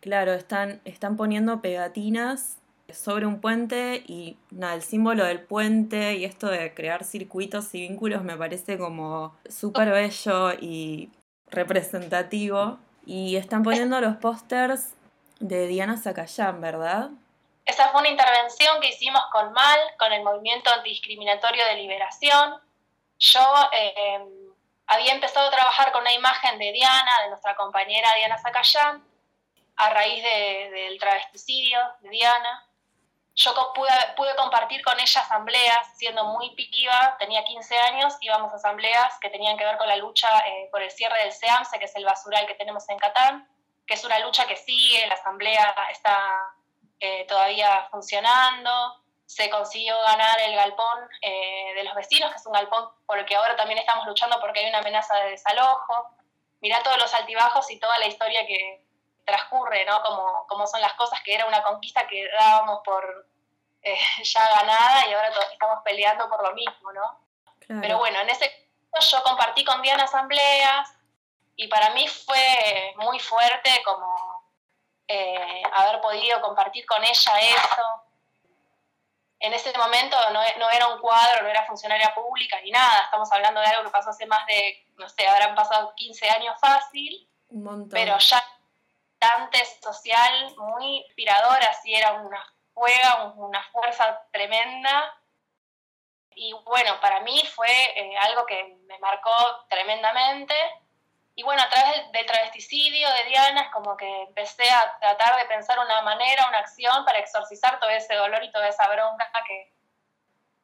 Claro, 0.00 0.34
están, 0.34 0.80
están 0.84 1.16
poniendo 1.16 1.60
pegatinas 1.60 2.58
sobre 2.92 3.26
un 3.26 3.40
puente 3.40 4.02
y 4.06 4.38
nada, 4.50 4.74
el 4.74 4.82
símbolo 4.82 5.24
del 5.24 5.40
puente 5.40 6.14
y 6.14 6.24
esto 6.24 6.48
de 6.48 6.74
crear 6.74 7.04
circuitos 7.04 7.74
y 7.74 7.82
vínculos 7.82 8.22
me 8.22 8.36
parece 8.36 8.78
como 8.78 9.36
súper 9.48 9.90
bello 9.90 10.52
y 10.54 11.10
representativo. 11.48 12.78
Y 13.04 13.36
están 13.36 13.62
poniendo 13.62 14.00
los 14.00 14.16
pósters 14.16 14.94
de 15.40 15.66
Diana 15.66 15.96
Zacayán, 15.96 16.60
¿verdad? 16.60 17.10
Esa 17.64 17.88
fue 17.88 18.00
una 18.00 18.10
intervención 18.10 18.80
que 18.80 18.88
hicimos 18.88 19.22
con 19.32 19.52
MAL, 19.52 19.80
con 19.98 20.12
el 20.12 20.22
Movimiento 20.22 20.70
Antidiscriminatorio 20.70 21.64
de 21.66 21.74
Liberación. 21.76 22.60
Yo 23.18 23.40
eh, 23.72 24.24
había 24.86 25.12
empezado 25.12 25.48
a 25.48 25.50
trabajar 25.50 25.92
con 25.92 26.02
una 26.02 26.12
imagen 26.12 26.58
de 26.58 26.72
Diana, 26.72 27.12
de 27.22 27.28
nuestra 27.30 27.54
compañera 27.56 28.08
Diana 28.16 28.38
Zacayán, 28.38 29.04
a 29.76 29.90
raíz 29.90 30.22
del 30.22 30.98
travesticidio 30.98 31.78
de 32.00 32.10
Diana 32.10 32.67
yo 33.38 33.54
pude, 33.72 33.88
pude, 34.16 34.34
compartir 34.34 34.82
con 34.82 34.98
ella 34.98 35.20
asambleas, 35.20 35.96
siendo 35.96 36.24
muy 36.24 36.50
pitiva, 36.56 37.16
tenía 37.20 37.44
15 37.44 37.78
años, 37.78 38.16
íbamos 38.20 38.52
a 38.52 38.56
asambleas 38.56 39.16
que 39.20 39.30
tenían 39.30 39.56
que 39.56 39.64
ver 39.64 39.78
con 39.78 39.86
la 39.86 39.94
lucha 39.94 40.28
eh, 40.40 40.68
por 40.72 40.82
el 40.82 40.90
cierre 40.90 41.22
del 41.22 41.32
SEAMSE, 41.32 41.78
que 41.78 41.84
es 41.84 41.94
el 41.94 42.04
basural 42.04 42.48
que 42.48 42.56
tenemos 42.56 42.88
en 42.88 42.98
Catán, 42.98 43.48
que 43.86 43.94
es 43.94 44.04
una 44.04 44.18
lucha 44.18 44.44
que 44.48 44.56
sigue, 44.56 45.06
la 45.06 45.14
asamblea 45.14 45.72
está 45.92 46.52
eh, 46.98 47.26
todavía 47.28 47.86
funcionando, 47.92 49.04
se 49.24 49.48
consiguió 49.50 49.96
ganar 50.00 50.40
el 50.40 50.56
galpón 50.56 51.08
eh, 51.22 51.74
de 51.76 51.84
los 51.84 51.94
vecinos, 51.94 52.32
que 52.32 52.38
es 52.38 52.46
un 52.46 52.54
galpón 52.54 52.88
por 53.06 53.20
el 53.20 53.24
que 53.24 53.36
ahora 53.36 53.54
también 53.54 53.78
estamos 53.78 54.04
luchando 54.04 54.40
porque 54.40 54.60
hay 54.60 54.68
una 54.68 54.78
amenaza 54.78 55.14
de 55.16 55.30
desalojo. 55.30 56.10
Mirá 56.60 56.82
todos 56.82 56.98
los 56.98 57.14
altibajos 57.14 57.70
y 57.70 57.78
toda 57.78 57.98
la 57.98 58.06
historia 58.08 58.44
que, 58.48 58.87
transcurre, 59.28 59.84
¿no? 59.84 60.02
Como, 60.02 60.46
como 60.48 60.66
son 60.66 60.80
las 60.80 60.94
cosas, 60.94 61.20
que 61.22 61.34
era 61.34 61.46
una 61.46 61.62
conquista 61.62 62.06
que 62.06 62.28
dábamos 62.38 62.80
por 62.84 63.28
eh, 63.82 63.98
ya 64.24 64.48
ganada 64.56 65.06
y 65.08 65.12
ahora 65.12 65.30
estamos 65.52 65.78
peleando 65.84 66.28
por 66.28 66.42
lo 66.42 66.54
mismo, 66.54 66.92
¿no? 66.92 67.20
Pero 67.82 67.98
bueno, 67.98 68.18
en 68.20 68.30
ese 68.30 68.50
caso 68.90 69.18
yo 69.18 69.22
compartí 69.22 69.62
con 69.62 69.82
Diana 69.82 70.04
asambleas 70.04 70.90
y 71.54 71.68
para 71.68 71.90
mí 71.90 72.08
fue 72.08 72.94
muy 72.96 73.18
fuerte 73.18 73.82
como 73.84 74.16
eh, 75.06 75.62
haber 75.74 76.00
podido 76.00 76.40
compartir 76.40 76.86
con 76.86 77.04
ella 77.04 77.40
eso. 77.40 77.82
En 79.40 79.52
ese 79.52 79.76
momento 79.76 80.16
no, 80.32 80.40
no, 80.58 80.70
era 80.70 80.86
un 80.88 80.98
cuadro, 80.98 81.42
no 81.42 81.48
era 81.48 81.66
funcionaria 81.66 82.14
pública 82.14 82.58
ni 82.62 82.70
nada, 82.70 83.02
estamos 83.02 83.30
hablando 83.32 83.60
de 83.60 83.66
algo 83.66 83.84
que 83.84 83.90
pasó 83.90 84.10
hace 84.10 84.24
más 84.24 84.46
de, 84.46 84.86
no 84.96 85.06
sé, 85.10 85.28
habrán 85.28 85.54
pasado 85.54 85.92
15 85.94 86.30
años 86.30 86.58
fácil, 86.58 87.28
un 87.50 87.64
montón. 87.64 87.90
pero 87.90 88.16
ya 88.18 88.42
social, 89.80 90.54
muy 90.56 90.98
inspiradora, 90.98 91.66
así 91.70 91.94
era 91.94 92.12
una 92.12 92.44
juega, 92.74 93.32
una 93.36 93.62
fuerza 93.72 94.22
tremenda. 94.32 95.14
Y 96.34 96.52
bueno, 96.64 97.00
para 97.00 97.20
mí 97.20 97.42
fue 97.54 97.68
eh, 97.68 98.16
algo 98.18 98.46
que 98.46 98.76
me 98.86 98.98
marcó 99.00 99.32
tremendamente. 99.68 100.54
Y 101.34 101.42
bueno, 101.42 101.62
a 101.62 101.68
través 101.68 102.12
del, 102.12 102.26
travesticidio 102.26 103.08
de 103.12 103.24
Diana 103.24 103.70
como 103.70 103.96
que 103.96 104.22
empecé 104.22 104.68
a 104.70 104.98
tratar 105.00 105.36
de 105.36 105.46
pensar 105.46 105.78
una 105.78 106.02
manera, 106.02 106.48
una 106.48 106.58
acción 106.58 107.04
para 107.04 107.18
exorcizar 107.18 107.78
todo 107.78 107.90
ese 107.90 108.14
dolor 108.14 108.42
y 108.42 108.52
toda 108.52 108.68
esa 108.68 108.88
bronca 108.88 109.30
que, 109.46 109.72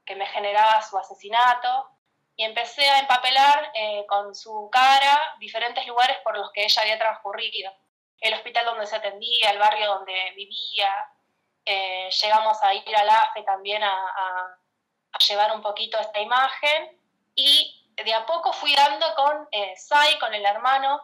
que 0.05 0.17
me 0.17 0.27
generaba 0.27 0.83
su 0.83 0.97
asesinato. 0.99 1.91
Y 2.37 2.45
empecé 2.45 2.89
a 2.89 2.99
empapelar 2.99 3.71
eh, 3.75 4.05
con 4.09 4.35
su 4.35 4.69
cara 4.71 5.37
diferentes 5.39 5.87
lugares 5.87 6.19
por 6.25 6.37
los 6.37 6.51
que 6.53 6.65
ella 6.65 6.83
había 6.83 6.99
transcurrido 6.99 7.73
el 8.21 8.35
hospital 8.35 8.67
donde 8.67 8.87
se 8.87 8.97
atendía, 8.97 9.51
el 9.51 9.59
barrio 9.59 9.95
donde 9.95 10.33
vivía. 10.37 10.89
Eh, 11.65 12.11
llegamos 12.11 12.63
a 12.63 12.75
ir 12.75 12.97
al 12.97 13.09
AFE 13.09 13.43
también 13.43 13.83
a, 13.83 14.59
llevar 15.29 15.55
un 15.55 15.63
poquito 15.63 15.97
esta 15.99 16.21
imagen 16.21 17.01
y 17.37 17.89
de 17.95 18.13
a 18.13 18.27
poco 18.27 18.53
fui 18.53 18.75
dando 18.75 19.07
con 19.15 19.49
eh, 19.53 19.73
Sai, 19.77 20.19
con 20.19 20.35
el 20.35 20.45
hermano 20.45 21.01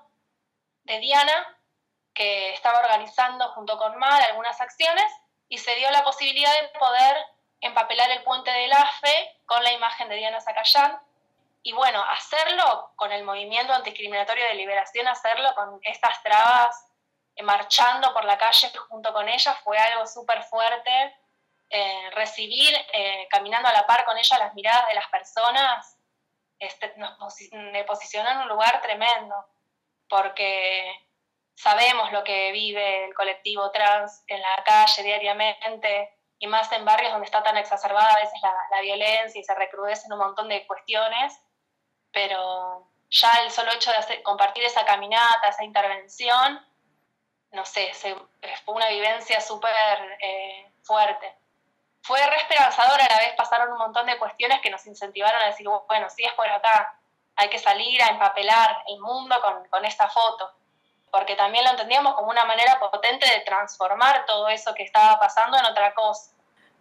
de 0.83 0.99
Diana, 0.99 1.57
que 2.12 2.52
estaba 2.52 2.81
organizando 2.81 3.49
junto 3.50 3.79
con 3.79 3.97
Mar 3.99 4.21
algunas 4.23 4.61
acciones 4.61 5.11
y 5.49 5.59
se 5.59 5.76
dio 5.76 5.90
la 5.90 6.02
posibilidad 6.02 6.52
de 6.61 6.79
poder 6.79 7.17
empapelar 7.61 8.11
el 8.11 8.23
puente 8.25 8.50
del 8.50 8.73
AFE 8.73 9.37
con 9.47 9.62
la 9.62 9.73
imagen 9.73 10.09
de 10.09 10.17
Diana 10.17 10.40
Zacayán. 10.40 10.99
Y 11.62 11.73
bueno, 11.73 12.02
hacerlo 12.02 12.93
con 12.97 13.12
el 13.12 13.23
movimiento 13.23 13.73
antidiscriminatorio 13.73 14.45
de 14.47 14.55
liberación, 14.55 15.07
hacerlo 15.07 15.55
con 15.55 15.79
estas 15.83 16.23
trabas 16.23 16.89
marchando 17.42 18.12
por 18.12 18.25
la 18.25 18.38
calle 18.38 18.70
junto 18.88 19.12
con 19.12 19.28
ella 19.28 19.54
fue 19.64 19.78
algo 19.78 20.06
súper 20.06 20.42
fuerte. 20.44 21.16
Eh, 21.73 22.11
recibir, 22.12 22.75
eh, 22.92 23.28
caminando 23.30 23.68
a 23.68 23.73
la 23.73 23.87
par 23.87 24.04
con 24.04 24.18
ella, 24.18 24.38
las 24.38 24.54
miradas 24.54 24.88
de 24.88 24.94
las 24.94 25.06
personas, 25.09 25.97
este, 26.59 26.92
nos 26.97 27.35
me 27.52 27.85
posicionó 27.85 28.28
en 28.30 28.38
un 28.38 28.49
lugar 28.49 28.82
tremendo, 28.82 29.37
porque 30.09 30.92
sabemos 31.54 32.11
lo 32.11 32.25
que 32.25 32.50
vive 32.50 33.04
el 33.04 33.14
colectivo 33.14 33.70
trans 33.70 34.25
en 34.26 34.40
la 34.40 34.62
calle 34.64 35.02
diariamente, 35.04 36.12
y 36.40 36.47
más 36.47 36.73
en 36.73 36.85
barrios 36.85 37.12
donde 37.12 37.26
está 37.26 37.42
tan 37.42 37.56
exacerbada 37.59 38.14
a 38.14 38.20
veces 38.20 38.40
la, 38.42 38.80
violencia 38.80 39.38
y 39.40 39.44
se 39.44 39.54
recrudecen 39.54 40.12
un 40.12 40.18
montón 40.18 40.49
de 40.49 40.66
cuestiones, 40.66 41.38
pero 42.11 42.90
ya 43.11 43.30
el 43.44 43.50
solo 43.50 43.70
hecho 43.73 43.92
de 44.09 44.23
compartir 44.23 44.64
esa 44.64 44.87
caminata, 44.87 45.49
esa 45.49 45.64
intervención, 45.64 46.66
no 47.52 47.64
sé, 47.64 47.90
fue 48.64 48.75
una 48.75 48.88
vivencia 48.88 49.40
súper 49.40 49.73
eh, 50.21 50.71
fuerte. 50.83 51.35
Fue 52.02 52.19
re 52.26 52.37
esperanzadora, 52.37 53.04
a 53.04 53.14
la 53.14 53.19
vez 53.19 53.35
pasaron 53.37 53.73
un 53.73 53.78
montón 53.78 54.07
de 54.07 54.19
cuestiones 54.19 54.61
que 54.61 54.71
nos 54.71 54.87
incentivaron 54.87 55.42
a 55.42 55.47
decir, 55.47 55.66
bueno, 55.88 56.09
si 56.09 56.25
es 56.25 56.33
por 56.33 56.49
acá, 56.49 56.99
hay 57.37 57.49
que 57.49 57.59
salir 57.59 58.02
a 58.02 58.09
empapelar 58.09 58.85
el 58.88 59.00
mundo 59.00 59.37
con, 59.71 59.85
esta 59.85 60.09
foto, 60.09 60.50
porque 61.11 61.37
también 61.37 61.64
lo 61.64 61.71
entendíamos 61.71 62.14
como 62.14 62.30
una 62.30 62.45
manera 62.45 62.78
potente 62.78 63.26
de 63.26 63.40
transformar 63.40 64.25
todo 64.26 64.49
eso 64.49 64.75
que 64.75 64.83
estaba 64.83 65.19
pasando 65.19 65.59
en 65.59 65.64
otra 65.64 65.92
cosa. 65.95 66.33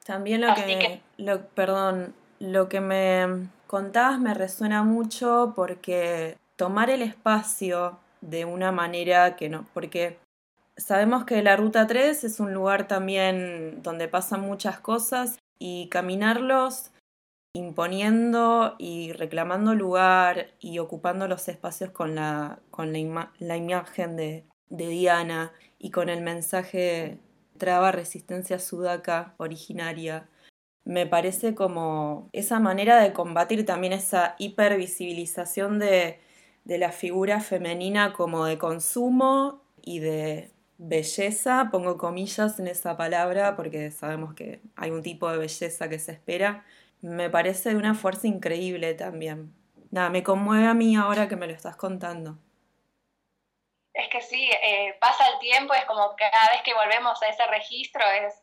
También 0.06 0.42
lo 0.42 0.54
que, 0.56 1.02
Lo, 1.18 1.46
perdón, 1.50 2.16
lo 2.40 2.70
que 2.70 2.80
me 2.80 3.50
contabas 3.68 4.20
me 4.20 4.34
resuena 4.34 4.84
mucho 4.84 5.54
porque 5.56 6.38
tomar 6.56 6.90
el 6.90 7.02
espacio 7.02 8.00
de 8.22 8.46
una 8.46 8.72
manera 8.72 9.36
que 9.36 9.50
no, 9.50 9.66
porque 9.74 10.20
Sabemos 10.80 11.26
que 11.26 11.44
la 11.44 11.58
Ruta 11.58 11.88
3 11.88 12.24
es 12.24 12.40
un 12.40 12.54
lugar 12.54 12.88
también 12.88 13.84
donde 13.84 14.08
pasan 14.08 14.40
muchas 14.42 14.80
cosas 14.80 15.38
y 15.60 15.90
caminarlos 15.90 16.92
imponiendo 17.54 18.76
y 18.78 19.12
reclamando 19.12 19.76
lugar 19.76 20.52
y 20.60 20.80
ocupando 20.80 21.28
los 21.28 21.50
espacios 21.50 21.92
con 21.92 22.16
la, 22.16 22.60
con 22.72 22.94
la, 22.94 23.58
imagen 23.58 24.16
de, 24.16 24.46
de, 24.70 24.88
Diana 24.88 25.52
y 25.80 25.92
con 25.92 26.08
el 26.08 26.22
mensaje 26.22 27.20
traba 27.58 27.92
resistencia 27.92 28.58
sudaca 28.60 29.34
originaria. 29.38 30.30
Me 30.86 31.06
parece 31.06 31.56
como 31.56 32.30
esa 32.32 32.62
manera 32.62 33.02
de 33.02 33.12
combatir 33.12 33.66
también 33.66 33.92
esa 33.92 34.36
hipervisibilización 34.38 35.78
de, 35.78 36.20
de 36.64 36.78
la 36.78 36.94
figura 36.94 37.42
femenina 37.42 38.14
como 38.14 38.46
de 38.46 38.58
consumo 38.58 39.62
y 39.82 40.00
de 40.00 40.52
belleza, 40.80 41.68
pongo 41.72 41.98
comillas 41.98 42.58
en 42.58 42.68
esa 42.68 42.96
palabra 42.96 43.58
porque 43.58 43.92
sabemos 43.92 44.34
que 44.34 44.62
hay 44.78 44.92
un 44.92 45.04
tipo 45.04 45.30
de 45.30 45.38
belleza 45.38 45.90
que 45.90 46.00
se 46.00 46.14
espera, 46.14 46.66
me 47.02 47.30
parece 47.30 47.70
de 47.70 47.76
una 47.76 47.94
fuerza 47.94 48.28
increíble 48.28 48.94
también. 48.94 49.54
Nada, 49.92 50.10
me 50.10 50.24
conmueve 50.24 50.68
a 50.68 50.74
mí 50.74 50.96
ahora 50.96 51.28
que 51.28 51.36
me 51.36 51.48
lo 51.48 51.54
estás 51.54 51.76
contando. 51.76 52.38
Es 53.94 54.08
que 54.08 54.22
sí, 54.22 54.50
eh, 54.50 54.98
pasa 55.02 55.28
el 55.28 55.40
tiempo, 55.40 55.74
es 55.74 55.84
como 55.84 56.16
cada 56.16 56.52
vez 56.54 56.62
que 56.64 56.74
volvemos 56.74 57.22
a 57.22 57.28
ese 57.28 57.46
registro 57.48 58.02
es 58.06 58.42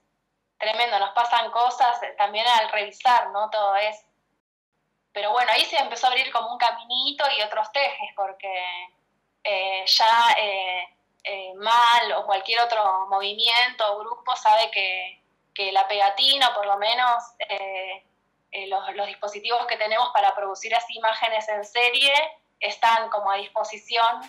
tremendo, 0.58 0.98
nos 0.98 1.14
pasan 1.14 1.50
cosas 1.50 2.02
eh, 2.02 2.14
también 2.18 2.46
al 2.46 2.70
revisar, 2.70 3.30
¿no? 3.30 3.48
Todo 3.48 3.76
es. 3.76 4.04
Pero 5.12 5.32
bueno, 5.32 5.50
ahí 5.52 5.64
se 5.64 5.78
empezó 5.78 6.06
a 6.06 6.10
abrir 6.10 6.30
como 6.30 6.52
un 6.52 6.58
caminito 6.58 7.24
y 7.38 7.42
otros 7.42 7.72
tejes, 7.72 8.10
porque 8.14 8.52
eh, 9.44 9.84
ya 9.86 10.36
Mal 11.56 12.12
o 12.12 12.26
cualquier 12.26 12.60
otro 12.60 13.06
movimiento 13.08 13.92
o 13.92 13.98
grupo 13.98 14.36
sabe 14.36 14.70
que, 14.70 15.22
que 15.56 15.72
la 15.72 15.88
pegatina, 15.88 16.54
por 16.54 16.66
lo 16.66 16.76
menos, 16.76 17.24
eh, 17.48 18.04
los, 18.68 19.06
dispositivos 19.06 19.66
que 19.66 19.76
tenemos 19.76 20.10
para 20.12 20.34
producir 20.34 20.74
así 20.74 20.96
imágenes 20.96 21.48
en 21.48 21.64
serie 21.64 22.12
están 22.60 23.08
como 23.10 23.30
a 23.30 23.36
disposición 23.36 24.22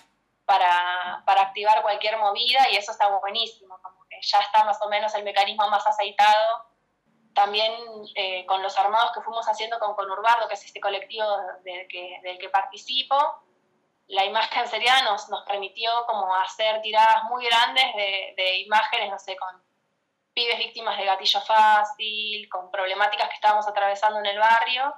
para, 0.45 1.23
activar 1.25 1.81
cualquier 1.81 2.17
movida 2.17 2.69
y 2.71 2.77
eso 2.77 2.91
está 2.91 3.07
buenísimo, 3.07 3.79
como 3.81 4.05
que 4.09 4.19
ya 4.21 4.39
está 4.39 4.63
más 4.63 4.81
o 4.81 4.89
menos 4.89 5.13
el 5.15 5.23
mecanismo 5.23 5.69
más 5.69 5.85
aceitado. 5.85 6.65
También 7.33 7.73
eh, 8.15 8.45
con 8.47 8.63
los 8.63 8.77
armados 8.77 9.11
que 9.13 9.21
fuimos 9.21 9.47
haciendo 9.47 9.77
con 9.79 9.95
Conurbardo, 9.95 10.47
que 10.47 10.55
es 10.55 10.65
este 10.65 10.79
colectivo 10.79 11.27
del 11.63 11.87
que, 11.87 12.19
del 12.23 12.37
que 12.39 12.49
participo, 12.49 13.15
la 14.07 14.25
imagen 14.25 14.67
seria 14.67 15.01
nos, 15.03 15.29
nos 15.29 15.43
permitió 15.43 15.91
como 16.05 16.33
hacer 16.35 16.81
tiradas 16.81 17.23
muy 17.25 17.45
grandes 17.45 17.93
de, 17.95 18.33
de 18.37 18.57
imágenes, 18.59 19.09
no 19.09 19.19
sé, 19.19 19.35
con 19.35 19.61
pibes 20.33 20.57
víctimas 20.59 20.97
de 20.97 21.05
gatillo 21.05 21.41
fácil, 21.41 22.47
con 22.49 22.71
problemáticas 22.71 23.27
que 23.27 23.35
estábamos 23.35 23.67
atravesando 23.67 24.19
en 24.19 24.27
el 24.27 24.39
barrio. 24.39 24.93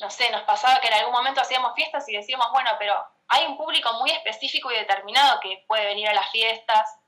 No 0.00 0.10
sé, 0.10 0.30
nos 0.30 0.42
pasaba 0.42 0.80
que 0.80 0.88
en 0.88 0.94
algún 0.94 1.12
momento 1.12 1.40
hacíamos 1.40 1.74
fiestas 1.74 2.08
y 2.08 2.16
decíamos, 2.16 2.48
bueno, 2.52 2.70
pero 2.78 2.94
hay 3.28 3.46
un 3.46 3.56
público 3.56 3.92
muy 3.94 4.10
específico 4.10 4.70
y 4.70 4.76
determinado 4.76 5.40
que 5.40 5.64
puede 5.66 5.86
venir 5.86 6.08
a 6.08 6.14
las 6.14 6.30
fiestas, 6.30 6.98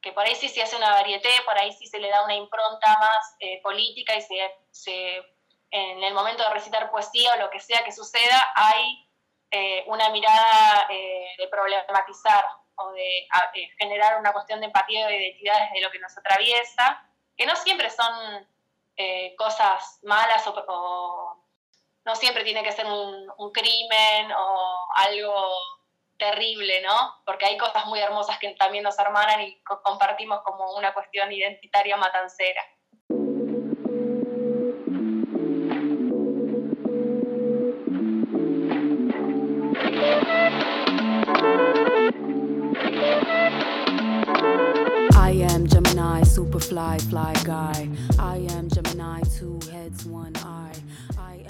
que 0.00 0.12
por 0.12 0.24
ahí 0.24 0.36
sí 0.36 0.48
se 0.48 0.62
hace 0.62 0.76
una 0.76 0.90
varieté, 0.90 1.30
por 1.44 1.58
ahí 1.58 1.72
sí 1.72 1.86
se 1.86 1.98
le 1.98 2.08
da 2.08 2.24
una 2.24 2.34
impronta 2.34 2.96
más 3.00 3.36
eh, 3.40 3.60
política 3.62 4.14
y 4.14 4.22
se, 4.70 5.16
en 5.70 6.04
el 6.04 6.14
momento 6.14 6.44
de 6.44 6.50
recitar 6.50 6.90
poesía 6.90 7.34
o 7.34 7.38
lo 7.38 7.50
que 7.50 7.60
sea 7.60 7.84
que 7.84 7.92
suceda, 7.92 8.52
hay 8.54 9.05
eh, 9.58 9.84
una 9.86 10.10
mirada 10.10 10.86
eh, 10.90 11.28
de 11.38 11.48
problematizar 11.48 12.44
o 12.74 12.92
de, 12.92 13.26
generar 13.78 14.20
una 14.20 14.34
cuestión 14.34 14.60
de 14.60 14.66
empatía 14.66 15.06
de 15.06 15.16
identidad 15.16 15.58
desde 15.60 15.80
lo 15.80 15.90
que 15.90 15.98
nos 15.98 16.16
atraviesa, 16.18 17.08
que 17.34 17.46
no 17.46 17.56
siempre 17.56 17.88
son 17.88 18.46
eh, 18.98 19.34
cosas 19.36 19.98
malas 20.02 20.46
o, 20.46 21.42
no 22.04 22.14
siempre 22.16 22.44
tiene 22.44 22.62
que 22.62 22.72
ser 22.72 22.84
un, 22.84 23.32
un, 23.38 23.50
crimen 23.50 24.30
o 24.30 24.88
algo 24.96 25.32
terrible, 26.18 26.82
¿no? 26.82 27.22
Porque 27.24 27.46
hay 27.46 27.56
cosas 27.56 27.86
muy 27.86 28.00
hermosas 28.00 28.38
que 28.38 28.50
también 28.56 28.84
nos 28.84 28.98
hermanan 28.98 29.40
y 29.40 29.58
compartimos 29.62 30.42
como 30.42 30.74
una 30.74 30.92
cuestión 30.92 31.32
identitaria 31.32 31.96
matancera. 31.96 32.62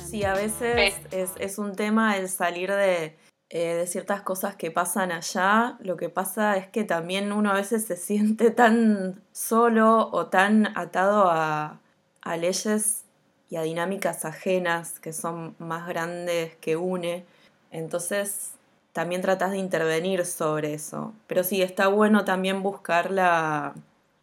Sí, 0.09 0.23
a 0.23 0.35
veces 0.35 0.95
es, 1.11 1.59
un 1.59 1.75
tema 1.75 2.17
el 2.17 2.29
salir 2.29 2.71
de, 2.71 3.17
eh, 3.51 3.75
de 3.75 3.87
ciertas 3.89 4.23
cosas 4.23 4.55
que 4.55 4.71
pasan 4.71 5.11
allá. 5.11 5.77
Lo 5.81 5.97
que 5.97 6.09
pasa 6.09 6.57
es 6.57 6.69
que 6.69 6.85
también 6.85 7.33
uno 7.33 7.51
a 7.51 7.55
veces 7.55 7.85
se 7.85 7.97
siente 7.97 8.51
tan 8.63 9.21
solo 9.33 10.09
o 10.13 10.27
tan 10.27 10.79
atado 10.79 11.29
a, 11.29 11.81
a 12.23 12.37
leyes 12.37 13.03
y 13.51 13.57
a 13.57 13.63
dinámicas 13.63 14.25
ajenas 14.25 15.01
que 15.01 15.13
son 15.13 15.57
más 15.59 15.89
grandes 15.89 16.55
que 16.57 16.77
une. 16.77 17.25
Entonces 17.73 18.53
también 18.93 19.23
tratas 19.23 19.51
de 19.51 19.59
intervenir 19.59 20.25
sobre 20.25 20.75
eso. 20.75 21.15
Pero 21.27 21.43
sí, 21.43 21.63
está 21.63 21.89
bueno 21.89 22.25
también 22.25 22.63
buscar 22.63 23.11
la, 23.11 23.75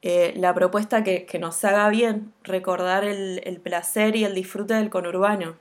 eh, 0.06 0.34
la 0.36 0.54
propuesta 0.54 1.02
que, 1.02 1.26
nos 1.40 1.64
haga 1.64 1.88
bien 1.88 2.36
recordar 2.44 3.06
el, 3.06 3.62
placer 3.64 4.18
y 4.18 4.26
el 4.26 4.36
disfrute 4.36 4.74
del 4.74 4.90
conurbano. 4.90 5.58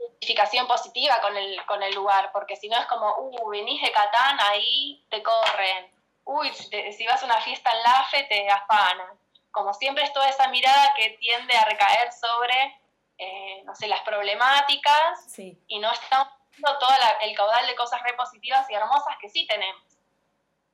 Identificación 0.00 0.66
positiva 0.66 1.20
con 1.22 1.36
el, 1.36 1.64
con 1.66 1.80
el 1.80 1.94
lugar, 1.94 2.30
porque 2.32 2.56
si 2.56 2.68
no 2.68 2.76
es 2.76 2.86
como, 2.86 3.14
uh, 3.16 3.48
venís 3.50 3.80
de 3.80 3.92
Catán, 3.92 4.36
ahí 4.40 5.06
te 5.08 5.22
corren. 5.22 5.86
Uy, 6.24 6.52
si, 6.52 7.06
vas 7.06 7.22
a 7.22 7.26
una 7.26 7.40
fiesta 7.40 7.70
en 7.70 7.82
Lafe, 7.84 8.24
te 8.24 8.50
afanan. 8.50 9.16
Como 9.52 9.72
siempre 9.74 10.02
es 10.02 10.12
toda 10.12 10.28
esa 10.28 10.48
mirada 10.48 10.92
que 10.96 11.10
tiende 11.20 11.56
a 11.56 11.64
recaer 11.64 12.10
sobre, 12.12 12.80
eh, 13.18 13.62
no 13.64 13.76
sé, 13.76 13.86
las 13.86 14.00
problemáticas 14.00 15.38
y 15.38 15.78
no 15.78 15.92
estamos 15.92 16.26
viendo 16.50 16.78
todo 16.80 16.90
el 17.20 17.36
caudal 17.36 17.64
de 17.68 17.76
cosas 17.76 18.02
repositivas 18.02 18.68
y 18.68 18.74
hermosas 18.74 19.16
que 19.20 19.28
sí 19.28 19.46
tenemos. 19.46 19.91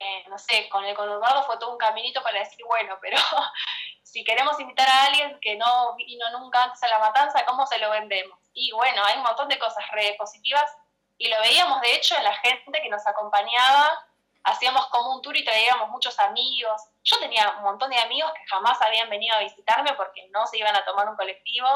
Eh, 0.01 0.23
no 0.29 0.39
sé, 0.39 0.69
con 0.69 0.85
el 0.85 0.95
conurbado 0.95 1.43
fue 1.43 1.57
todo 1.57 1.71
un 1.71 1.77
caminito 1.77 2.23
para 2.23 2.39
decir, 2.39 2.63
bueno, 2.65 2.97
pero 3.01 3.17
si 4.03 4.23
queremos 4.23 4.57
invitar 4.59 4.87
a 4.87 5.05
alguien 5.07 5.37
que 5.41 5.57
no 5.57 5.93
vino 5.95 6.29
nunca 6.39 6.63
antes 6.63 6.81
a 6.83 6.87
la 6.87 6.99
matanza, 6.99 7.45
¿cómo 7.45 7.67
se 7.67 7.79
lo 7.79 7.89
vendemos? 7.89 8.39
Y 8.53 8.71
bueno, 8.71 9.03
hay 9.03 9.17
un 9.17 9.23
montón 9.23 9.49
de 9.49 9.59
cosas 9.59 9.83
re 9.91 10.15
positivas 10.17 10.73
y 11.17 11.27
lo 11.27 11.39
veíamos 11.41 11.81
de 11.81 11.95
hecho 11.95 12.15
en 12.15 12.23
la 12.23 12.33
gente 12.33 12.81
que 12.81 12.89
nos 12.89 13.05
acompañaba, 13.05 14.07
hacíamos 14.43 14.87
como 14.87 15.15
un 15.15 15.21
tour 15.21 15.35
y 15.35 15.43
traíamos 15.43 15.89
muchos 15.89 16.17
amigos. 16.19 16.81
Yo 17.03 17.19
tenía 17.19 17.55
un 17.57 17.63
montón 17.63 17.89
de 17.89 17.99
amigos 17.99 18.31
que 18.33 18.47
jamás 18.47 18.81
habían 18.81 19.09
venido 19.09 19.35
a 19.35 19.39
visitarme 19.39 19.93
porque 19.93 20.29
no 20.29 20.47
se 20.47 20.57
iban 20.59 20.75
a 20.77 20.85
tomar 20.85 21.09
un 21.09 21.17
colectivo. 21.17 21.67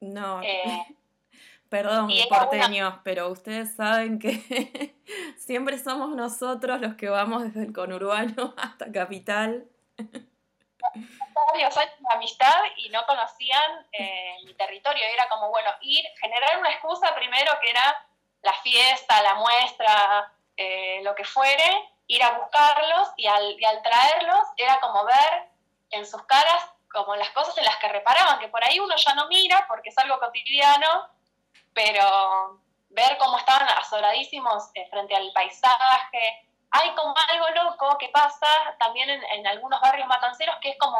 No. 0.00 0.42
Eh, 0.42 0.86
Perdón, 1.70 2.10
porteños, 2.28 2.94
pero 3.04 3.28
ustedes 3.28 3.76
saben 3.76 4.18
que 4.18 4.96
siempre 5.38 5.78
somos 5.78 6.10
nosotros 6.16 6.80
los 6.80 6.96
que 6.96 7.08
vamos 7.08 7.44
desde 7.44 7.62
el 7.62 7.72
conurbano 7.72 8.54
hasta 8.58 8.90
Capital. 8.90 9.66
Varios 9.96 11.76
años 11.76 11.94
de 11.96 12.14
amistad 12.14 12.60
y 12.76 12.88
no 12.88 13.06
conocían 13.06 13.86
eh, 13.92 14.34
mi 14.46 14.54
territorio. 14.54 15.00
Era 15.14 15.28
como, 15.28 15.48
bueno, 15.50 15.70
ir, 15.82 16.04
generar 16.20 16.58
una 16.58 16.72
excusa 16.72 17.14
primero 17.14 17.52
que 17.62 17.70
era 17.70 18.04
la 18.42 18.52
fiesta, 18.54 19.22
la 19.22 19.36
muestra, 19.36 20.32
eh, 20.56 21.00
lo 21.04 21.14
que 21.14 21.24
fuere, 21.24 21.88
ir 22.08 22.22
a 22.24 22.36
buscarlos 22.36 23.10
y 23.16 23.28
al, 23.28 23.60
y 23.60 23.64
al 23.64 23.80
traerlos 23.80 24.44
era 24.56 24.80
como 24.80 25.04
ver 25.04 25.48
en 25.92 26.04
sus 26.04 26.22
caras 26.24 26.68
como 26.92 27.14
las 27.14 27.30
cosas 27.30 27.56
en 27.58 27.64
las 27.64 27.76
que 27.76 27.86
reparaban, 27.86 28.40
que 28.40 28.48
por 28.48 28.64
ahí 28.64 28.80
uno 28.80 28.96
ya 28.96 29.14
no 29.14 29.28
mira 29.28 29.64
porque 29.68 29.90
es 29.90 29.98
algo 29.98 30.18
cotidiano 30.18 31.08
pero 31.72 32.60
ver 32.90 33.16
cómo 33.18 33.38
estaban 33.38 33.68
azoradísimos 33.68 34.70
eh, 34.74 34.88
frente 34.90 35.14
al 35.14 35.30
paisaje. 35.32 36.48
Hay 36.70 36.94
como 36.94 37.14
algo 37.28 37.46
loco 37.64 37.98
que 37.98 38.08
pasa 38.08 38.46
también 38.78 39.10
en, 39.10 39.46
algunos 39.46 39.80
barrios 39.80 40.06
matanceros 40.06 40.56
que 40.60 40.70
es 40.70 40.78
como, 40.78 40.96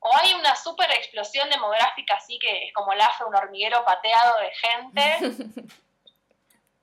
o 0.00 0.16
hay 0.16 0.34
una 0.34 0.54
super 0.56 0.90
explosión 0.90 1.48
demográfica 1.48 2.14
así 2.14 2.38
que 2.38 2.66
es 2.66 2.74
como 2.74 2.92
el 2.92 3.00
AFE, 3.00 3.24
un 3.24 3.34
hormiguero 3.34 3.84
pateado 3.84 4.34
de 4.40 4.50
gente, 4.52 5.68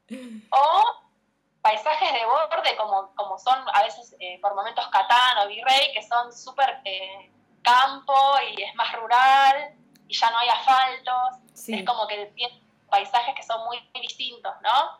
o 0.49 0.83
paisajes 1.61 2.11
de 2.11 2.25
borde 2.25 2.75
como, 2.75 3.13
como 3.15 3.37
son 3.37 3.65
a 3.71 3.83
veces 3.83 4.15
eh, 4.19 4.39
por 4.41 4.55
momentos 4.55 4.87
Catán 4.87 5.37
o 5.39 5.47
Virrey, 5.47 5.93
que 5.93 6.01
son 6.01 6.33
súper 6.33 6.81
eh, 6.85 7.31
campo 7.63 8.13
y 8.49 8.63
es 8.63 8.75
más 8.75 8.93
rural 8.93 9.75
y 10.07 10.13
ya 10.13 10.29
no 10.31 10.37
hay 10.39 10.49
asfaltos. 10.49 11.39
Es 11.67 11.85
como 11.85 12.07
que 12.07 12.25
tiene 12.35 12.62
paisajes 12.93 13.33
que 13.33 13.41
son 13.41 13.65
muy, 13.65 13.79
distintos, 13.95 14.53
¿no? 14.61 14.99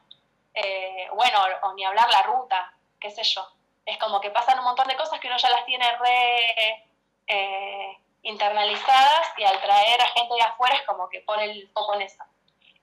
Eh, 0.56 1.08
bueno, 1.14 1.38
o, 1.62 1.74
ni 1.74 1.86
hablar 1.86 2.10
la 2.10 2.24
ruta, 2.24 2.74
qué 3.00 3.12
sé 3.12 3.22
yo. 3.24 3.48
Es 3.86 4.00
como 4.00 4.20
que 4.20 4.32
pasan 4.32 4.58
un 4.58 4.66
montón 4.66 4.88
de 4.88 4.96
cosas 4.96 5.20
que 5.20 5.28
uno 5.28 5.38
ya 5.38 5.52
las 5.52 5.64
tiene 5.66 5.86
re, 5.98 6.88
eh, 7.28 7.98
internalizadas 8.24 9.28
y 9.38 9.44
al 9.44 9.62
traer 9.62 10.02
a 10.02 10.08
gente 10.08 10.34
de 10.34 10.42
afuera 10.42 10.76
es 10.76 10.82
como 10.88 11.08
que 11.08 11.20
pone 11.20 11.44
el 11.44 11.70
foco 11.72 11.94
en 11.94 12.02
eso. 12.02 12.24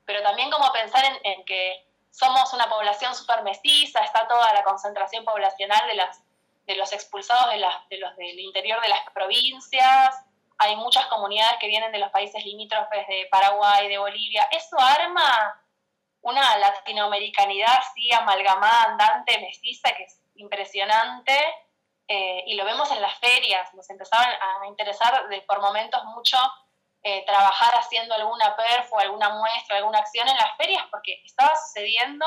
Pero 0.05 0.23
también 0.23 0.49
como 0.49 0.71
pensar 0.73 1.05
en, 1.25 1.45
que 1.45 1.85
somos 2.13 2.53
una 2.53 2.69
población 2.69 3.13
súper 3.17 3.43
mestiza, 3.43 4.05
está 4.05 4.29
toda 4.29 4.53
la 4.55 4.63
concentración 4.63 5.25
poblacional 5.25 5.89
de, 5.89 5.95
las, 5.95 6.23
de 6.67 6.77
los 6.77 6.93
expulsados 6.93 7.51
de, 7.51 7.59
las, 7.59 7.89
de 7.89 7.99
los 7.99 8.17
del 8.17 8.39
interior 8.39 8.81
de 8.81 8.89
las 8.89 9.01
provincias, 9.13 10.25
hay 10.61 10.77
muchas 10.77 11.07
comunidades 11.07 11.59
que 11.59 11.69
vienen 11.69 11.91
de 11.91 11.99
los 11.99 12.11
países 12.11 12.45
limítrofes 12.45 13.07
de 13.09 13.27
Paraguay, 13.31 13.89
de 13.89 13.97
Bolivia. 13.99 14.47
Eso 14.51 14.79
arma 14.79 15.59
una 16.21 16.59
latinoamericanidad 16.59 17.79
así 17.79 18.13
amalgamada, 18.13 18.91
andante, 18.91 19.41
mestiza, 19.41 19.91
que 19.97 20.05
es 20.05 20.21
impresionante. 20.35 21.33
Eh, 22.07 22.45
y 22.47 22.57
lo 22.57 22.65
vemos 22.65 22.91
en 22.93 23.01
las 23.01 23.19
ferias, 23.19 23.73
nos 23.73 23.89
empezaban 23.89 24.29
a 24.29 24.67
interesar 24.67 25.29
de, 25.29 25.41
por 25.43 25.61
momentos 25.61 26.05
mucho 26.05 26.37
eh, 27.03 27.25
trabajar 27.25 27.73
haciendo 27.77 28.15
alguna 28.15 28.55
perfo, 28.55 28.99
alguna 28.99 29.31
muestra, 29.31 29.79
alguna 29.79 30.01
acción 30.01 30.29
en 30.29 30.37
las 30.37 30.57
ferias, 30.59 30.83
porque 30.91 31.23
estaba 31.25 31.55
sucediendo 31.57 32.27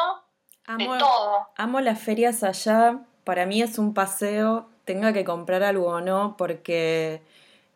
de 0.65 0.85
todo. 0.97 1.49
Amo 1.57 1.81
las 1.81 2.01
ferias 2.01 2.43
allá, 2.43 2.97
para 3.25 3.45
mí 3.45 3.61
es 3.61 3.77
un 3.77 3.93
paseo, 3.93 4.69
tenga 4.85 5.13
que 5.13 5.23
comprar 5.23 5.61
algo 5.61 5.87
o 5.87 6.01
no, 6.01 6.35
porque 6.37 7.21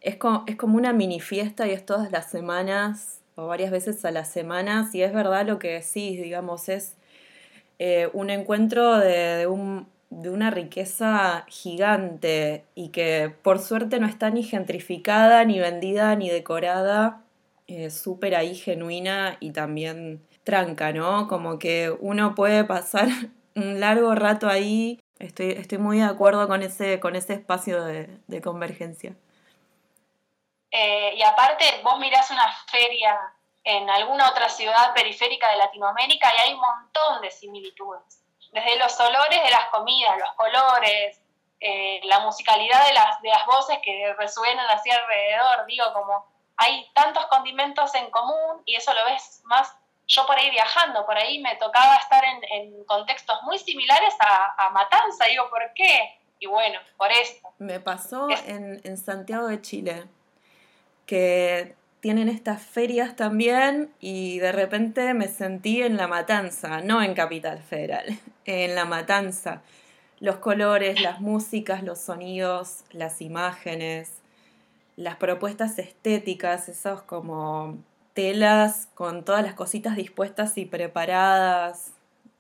es 0.01 0.17
como, 0.17 0.43
es 0.47 0.55
como 0.55 0.77
una 0.77 0.93
mini 0.93 1.19
fiesta 1.19 1.67
y 1.67 1.71
es 1.71 1.85
todas 1.85 2.11
las 2.11 2.29
semanas 2.29 3.21
o 3.35 3.47
varias 3.47 3.71
veces 3.71 4.03
a 4.05 4.11
las 4.11 4.29
semanas 4.29 4.93
y 4.95 5.03
es 5.03 5.13
verdad 5.13 5.45
lo 5.45 5.59
que 5.59 5.73
decís, 5.73 6.21
digamos, 6.21 6.69
es 6.69 6.95
eh, 7.79 8.09
un 8.13 8.29
encuentro 8.29 8.97
de, 8.97 9.47
una 9.47 10.51
riqueza 10.51 11.45
gigante 11.47 12.63
y 12.75 12.89
que 12.89 13.31
por 13.43 13.59
suerte 13.59 13.99
no 13.99 14.07
está 14.07 14.29
ni 14.29 14.43
gentrificada, 14.43 15.43
ni 15.45 15.59
vendida, 15.59 16.15
ni 16.15 16.29
decorada, 16.29 17.21
eh, 17.67 17.89
súper 17.91 18.35
ahí 18.35 18.55
genuina 18.55 19.37
y 19.39 19.51
también 19.51 20.21
tranca, 20.43 20.93
¿no? 20.93 21.27
Como 21.27 21.59
que 21.59 21.93
uno 21.99 22.35
puede 22.35 22.63
pasar 22.63 23.09
un 23.55 23.79
largo 23.79 24.15
rato 24.15 24.47
ahí. 24.49 24.99
Estoy, 25.19 25.51
estoy 25.51 25.77
muy 25.77 25.97
de 25.97 26.03
acuerdo 26.05 26.47
con 26.47 26.63
ese, 26.63 26.99
con 26.99 27.15
ese 27.15 27.33
espacio 27.33 27.83
de 27.83 28.41
convergencia. 28.41 29.15
Eh, 30.79 31.15
y 31.15 31.23
aparte, 31.23 31.81
vos 31.83 31.97
mirás 31.97 32.29
una 32.29 32.53
feria 32.67 33.17
en 33.63 33.89
alguna 33.89 34.29
otra 34.29 34.47
ciudad 34.47 34.93
periférica 34.93 35.49
de 35.49 35.57
Latinoamérica 35.57 36.31
y 36.37 36.41
hay 36.41 36.53
un 36.53 36.59
montón 36.59 37.19
de 37.19 37.31
similitudes. 37.31 38.23
Desde 38.51 38.77
los 38.77 38.99
olores 38.99 39.41
de 39.43 39.49
las 39.49 39.69
comidas, 39.69 40.19
los 40.19 40.31
colores, 40.33 41.19
eh, 41.59 41.99
la 42.03 42.19
musicalidad 42.19 42.85
de 42.85 42.93
las, 42.93 43.19
de 43.23 43.29
las 43.29 43.43
voces 43.47 43.79
que 43.81 44.13
resuenan 44.19 44.69
así 44.69 44.91
alrededor, 44.91 45.65
digo, 45.65 45.91
como 45.93 46.27
hay 46.57 46.87
tantos 46.93 47.25
condimentos 47.25 47.95
en 47.95 48.11
común 48.11 48.61
y 48.65 48.75
eso 48.75 48.93
lo 48.93 49.03
ves 49.05 49.41
más 49.45 49.75
yo 50.05 50.27
por 50.27 50.37
ahí 50.37 50.51
viajando, 50.51 51.07
por 51.07 51.17
ahí 51.17 51.39
me 51.39 51.55
tocaba 51.55 51.95
estar 51.95 52.23
en, 52.23 52.85
contextos 52.85 53.41
muy 53.43 53.57
similares 53.57 54.13
a, 54.19 54.69
Matanza, 54.69 55.25
digo, 55.25 55.49
¿por 55.49 55.73
qué? 55.73 56.19
Y 56.39 56.45
bueno, 56.45 56.79
por 56.97 57.11
esto. 57.11 57.49
Me 57.57 57.79
pasó 57.79 58.29
en, 58.29 58.79
en 58.83 58.97
Santiago 58.97 59.47
de 59.47 59.59
Chile 59.59 60.07
que 61.07 61.75
tienen 62.01 62.29
estas 62.29 62.61
ferias 62.61 63.15
también 63.15 63.89
y 63.99 64.37
de 64.37 64.51
repente 64.51 65.15
me 65.15 65.27
sentí 65.27 65.81
en 65.81 65.97
La 65.97 66.07
Matanza, 66.07 66.81
no 66.81 67.01
en 67.01 67.15
Capital 67.15 67.57
Federal, 67.57 68.05
en 68.45 68.75
La 68.75 68.85
Matanza. 68.85 69.63
Los 70.19 70.37
colores, 70.37 71.01
las 71.01 71.19
músicas, 71.21 71.83
los 71.83 71.99
sonidos, 71.99 72.83
las 72.91 73.21
imágenes, 73.21 74.13
las 74.95 75.15
propuestas 75.15 75.77
estéticas, 75.79 76.69
esos 76.69 77.03
como 77.03 77.77
telas 78.13 78.87
con 78.95 79.23
todas 79.23 79.43
las 79.43 79.53
cositas 79.53 79.95
dispuestas 79.95 80.57
y 80.57 80.65
preparadas. 80.65 81.93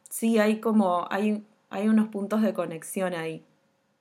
Sí, 0.09 0.39
hay 0.39 0.59
como, 0.59 1.07
hay, 1.11 1.43
hay 1.69 1.87
unos 1.87 2.07
puntos 2.07 2.41
de 2.41 2.53
conexión 2.53 3.13
ahí, 3.13 3.43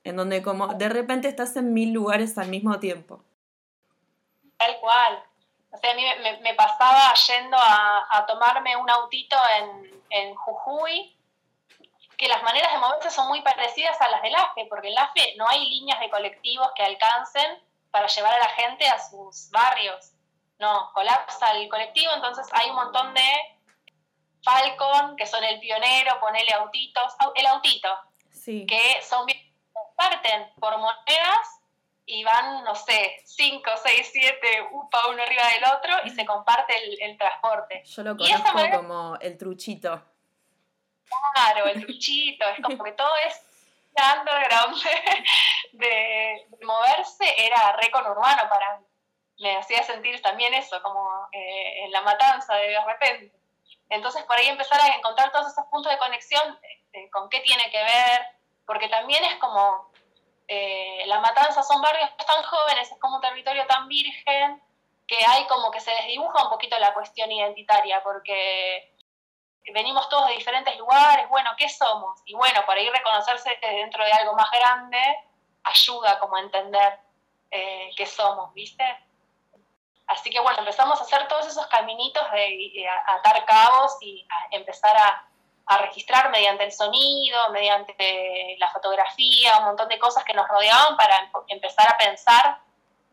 en 0.03 0.15
donde 0.15 0.41
como 0.41 0.73
de 0.73 0.89
repente 0.89 1.27
estás 1.27 1.55
en 1.55 1.73
mil 1.73 1.93
lugares 1.93 2.37
al 2.39 2.49
mismo 2.49 2.79
tiempo. 2.79 3.21
Tal 4.57 4.79
cual. 4.79 5.23
O 5.71 5.77
sea, 5.77 5.91
a 5.91 5.95
mí 5.95 6.05
me, 6.41 6.53
pasaba 6.53 7.13
yendo 7.13 7.57
a, 7.59 8.25
tomarme 8.27 8.75
un 8.75 8.89
autito 8.89 9.37
en, 9.57 10.03
en, 10.09 10.35
Jujuy, 10.35 11.15
que 12.17 12.27
las 12.27 12.41
maneras 12.41 12.71
de 12.73 12.79
moverse 12.79 13.11
son 13.11 13.27
muy 13.27 13.41
parecidas 13.41 13.99
a 14.01 14.09
las 14.09 14.21
del 14.21 14.35
AFE, 14.35 14.65
porque 14.65 14.87
en 14.87 14.93
el 14.93 14.99
AFE 14.99 15.35
no 15.37 15.47
hay 15.47 15.69
líneas 15.69 15.99
de 15.99 16.09
colectivos 16.09 16.71
que 16.75 16.83
alcancen 16.83 17.61
para 17.91 18.07
llevar 18.07 18.33
a 18.33 18.39
la 18.39 18.49
gente 18.49 18.87
a 18.87 18.99
sus 18.99 19.49
barrios. 19.51 20.13
No, 20.59 20.91
colapsa 20.93 21.51
el 21.51 21.69
colectivo, 21.69 22.11
entonces 22.15 22.47
hay 22.51 22.69
un 22.69 22.75
montón 22.77 23.13
de 23.13 23.57
Falcon, 24.43 25.15
que 25.15 25.27
son 25.27 25.43
el 25.43 25.59
pionero, 25.59 26.19
ponele 26.19 26.53
autitos, 26.53 27.13
el 27.35 27.45
autito, 27.45 27.89
que 28.45 29.01
son 29.03 29.25
bien, 29.25 29.53
parten 29.95 30.51
por 30.59 30.77
monedas 30.77 31.56
y 32.09 32.23
van, 32.23 32.63
no 32.63 32.73
sé, 32.73 33.21
5, 33.25 33.69
6, 33.83 34.09
7, 34.13 34.69
upa 34.71 35.07
uno 35.09 35.21
arriba 35.21 35.43
del 35.53 35.65
otro 35.75 35.93
y 36.05 36.09
se 36.09 36.25
comparte 36.25 36.73
el, 37.03 37.17
transporte. 37.17 37.83
Yo 37.83 38.01
lo 38.03 38.15
conozco 38.15 38.77
como 38.77 39.17
el 39.19 39.37
truchito. 39.37 40.01
Claro, 41.33 41.65
el 41.65 41.81
truchito, 41.85 42.47
es 42.47 42.63
como 42.63 42.81
que 42.81 42.93
todo 42.93 43.11
es 43.27 43.43
underground 43.93 44.81
de, 45.73 46.47
de 46.47 46.65
moverse, 46.65 47.25
era 47.45 47.73
re 47.73 47.91
urbano 47.93 48.49
para 48.49 48.77
mí. 48.77 48.85
Me 49.39 49.57
hacía 49.57 49.83
sentir 49.83 50.21
también 50.21 50.53
eso, 50.53 50.81
como 50.81 51.27
eh, 51.33 51.83
en 51.83 51.91
la 51.91 52.01
matanza 52.03 52.55
de 52.55 52.79
repente. 52.85 53.37
Entonces 53.89 54.23
por 54.23 54.37
ahí 54.37 54.47
empezar 54.47 54.79
a 54.79 54.95
encontrar 54.95 55.31
todos 55.33 55.51
esos 55.51 55.65
puntos 55.65 55.91
de 55.91 55.97
conexión, 55.97 56.57
eh, 56.93 57.09
con 57.09 57.29
qué 57.29 57.41
tiene 57.41 57.69
que 57.69 57.83
ver, 57.83 58.27
porque 58.65 58.87
también 58.87 59.23
es 59.25 59.35
como 59.35 59.86
eh, 60.47 61.03
la 61.05 61.19
Matanza 61.19 61.61
son 61.63 61.81
barrios 61.81 62.09
tan 62.25 62.43
jóvenes, 62.43 62.91
es 62.91 62.99
como 62.99 63.15
un 63.17 63.21
territorio 63.21 63.65
tan 63.67 63.87
virgen, 63.87 64.61
que 65.05 65.17
hay 65.25 65.45
como 65.47 65.71
que 65.71 65.79
se 65.79 65.91
desdibuja 65.91 66.43
un 66.43 66.49
poquito 66.49 66.77
la 66.79 66.93
cuestión 66.93 67.31
identitaria, 67.31 68.01
porque 68.03 68.93
venimos 69.73 70.07
todos 70.09 70.27
de 70.27 70.35
diferentes 70.35 70.77
lugares, 70.77 71.27
bueno, 71.29 71.51
¿qué 71.57 71.67
somos? 71.69 72.21
Y 72.25 72.35
bueno, 72.35 72.65
por 72.65 72.75
ahí 72.75 72.89
reconocerse 72.89 73.57
dentro 73.61 74.03
de 74.03 74.11
algo 74.11 74.33
más 74.33 74.49
grande 74.51 74.99
ayuda 75.63 76.19
como 76.19 76.35
a 76.37 76.41
entender 76.41 76.99
eh, 77.51 77.91
qué 77.95 78.05
somos, 78.05 78.53
¿viste? 78.53 78.83
Así 80.07 80.29
que 80.29 80.39
bueno, 80.39 80.59
empezamos 80.59 80.99
a 80.99 81.03
hacer 81.03 81.27
todos 81.27 81.47
esos 81.47 81.67
caminitos 81.67 82.23
de 82.31 82.87
atar 83.07 83.43
cabos 83.43 83.97
y 83.99 84.25
a 84.29 84.55
empezar 84.55 84.95
a, 84.95 85.27
a 85.67 85.77
registrar 85.79 86.29
mediante 86.31 86.63
el 86.63 86.71
sonido, 86.71 87.49
mediante 87.51 88.55
la 88.57 88.71
fotografía, 88.71 89.59
un 89.59 89.65
montón 89.65 89.89
de 89.89 89.99
cosas 89.99 90.23
que 90.23 90.33
nos 90.33 90.47
rodeaban 90.47 90.95
para 90.95 91.29
empezar 91.47 91.91
a 91.91 91.97
pensar, 91.97 92.59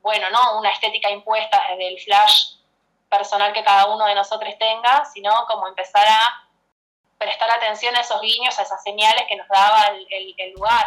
bueno, 0.00 0.30
no 0.30 0.58
una 0.58 0.70
estética 0.70 1.10
impuesta 1.10 1.60
desde 1.70 1.88
el 1.88 2.00
flash 2.00 2.54
personal 3.08 3.52
que 3.52 3.64
cada 3.64 3.86
uno 3.86 4.06
de 4.06 4.14
nosotros 4.14 4.54
tenga, 4.58 5.04
sino 5.04 5.30
como 5.48 5.66
empezar 5.66 6.06
a 6.06 6.48
prestar 7.18 7.50
atención 7.50 7.96
a 7.96 8.00
esos 8.00 8.20
guiños, 8.20 8.56
a 8.58 8.62
esas 8.62 8.82
señales 8.82 9.24
que 9.28 9.36
nos 9.36 9.48
daba 9.48 9.86
el, 9.88 10.34
el 10.38 10.52
lugar. 10.52 10.86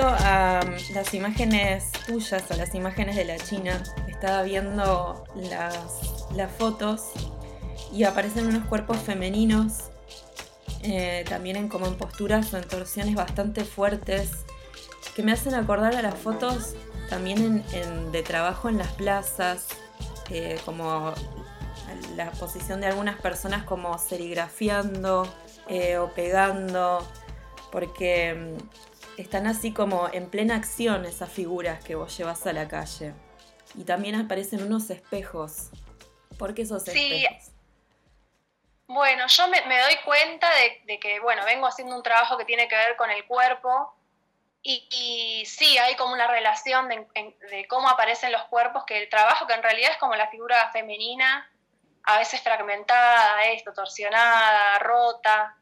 A 0.00 0.60
um, 0.64 0.94
las 0.94 1.12
imágenes 1.12 1.90
tuyas, 2.06 2.48
a 2.52 2.56
las 2.56 2.72
imágenes 2.76 3.16
de 3.16 3.24
la 3.24 3.36
China, 3.36 3.82
estaba 4.06 4.42
viendo 4.42 5.24
las, 5.34 6.52
fotos 6.56 7.10
y 7.92 8.04
aparecen 8.04 8.46
unos 8.46 8.64
cuerpos 8.68 8.98
femeninos, 8.98 9.90
eh, 10.82 11.24
también 11.28 11.56
en 11.56 11.68
como 11.68 11.86
en 11.86 11.96
posturas 11.96 12.54
o 12.54 12.58
en 12.58 12.68
torsiones 12.68 13.16
bastante 13.16 13.64
fuertes, 13.64 14.30
que 15.16 15.24
me 15.24 15.32
hacen 15.32 15.54
acordar 15.54 15.96
a 15.96 16.02
las 16.02 16.14
fotos 16.14 16.74
también 17.10 17.64
de 18.12 18.22
trabajo 18.22 18.68
en 18.68 18.78
las 18.78 18.92
plazas, 18.92 19.66
eh, 20.30 20.60
como 20.64 21.12
la 22.14 22.30
posición 22.32 22.80
de 22.80 22.86
algunas 22.86 23.20
personas 23.20 23.64
como 23.64 23.98
serigrafiando 23.98 25.26
eh, 25.68 25.98
o 25.98 26.14
pegando, 26.14 27.04
porque 27.72 28.56
están 29.22 29.46
así 29.46 29.72
como 29.72 30.08
en 30.12 30.30
plena 30.30 30.56
acción 30.56 31.04
esas 31.04 31.30
figuras 31.30 31.82
que 31.84 31.94
vos 31.94 32.16
llevas 32.16 32.46
a 32.46 32.52
la 32.52 32.68
calle. 32.68 33.14
Y 33.74 33.84
también 33.84 34.14
aparecen 34.14 34.62
unos 34.62 34.90
espejos. 34.90 35.70
¿Por 36.38 36.54
qué 36.54 36.62
esos 36.62 36.84
sí. 36.84 37.24
espejos? 37.24 37.52
Bueno, 38.88 39.26
yo 39.26 39.48
me, 39.48 39.60
doy 39.60 39.96
cuenta 40.04 40.48
de, 40.86 40.98
que, 40.98 41.20
bueno, 41.20 41.44
vengo 41.44 41.66
haciendo 41.66 41.94
un 41.94 42.02
trabajo 42.02 42.38
que 42.38 42.46
tiene 42.46 42.68
que 42.68 42.76
ver 42.76 42.96
con 42.96 43.10
el 43.10 43.26
cuerpo 43.26 43.94
Y, 44.62 45.44
sí, 45.46 45.76
hay 45.78 45.94
como 45.96 46.14
una 46.14 46.26
relación 46.26 46.88
de, 46.88 47.66
cómo 47.68 47.88
aparecen 47.88 48.32
los 48.32 48.44
cuerpos, 48.44 48.84
que 48.86 49.02
el 49.02 49.08
trabajo 49.10 49.46
que 49.46 49.52
en 49.54 49.62
realidad 49.62 49.92
es 49.92 49.98
como 49.98 50.14
la 50.16 50.28
figura 50.28 50.70
femenina, 50.72 51.50
a 52.04 52.18
veces 52.18 52.40
fragmentada, 52.40 53.44
esto, 53.44 53.74
torsionada, 53.74 54.78
rota. 54.78 55.56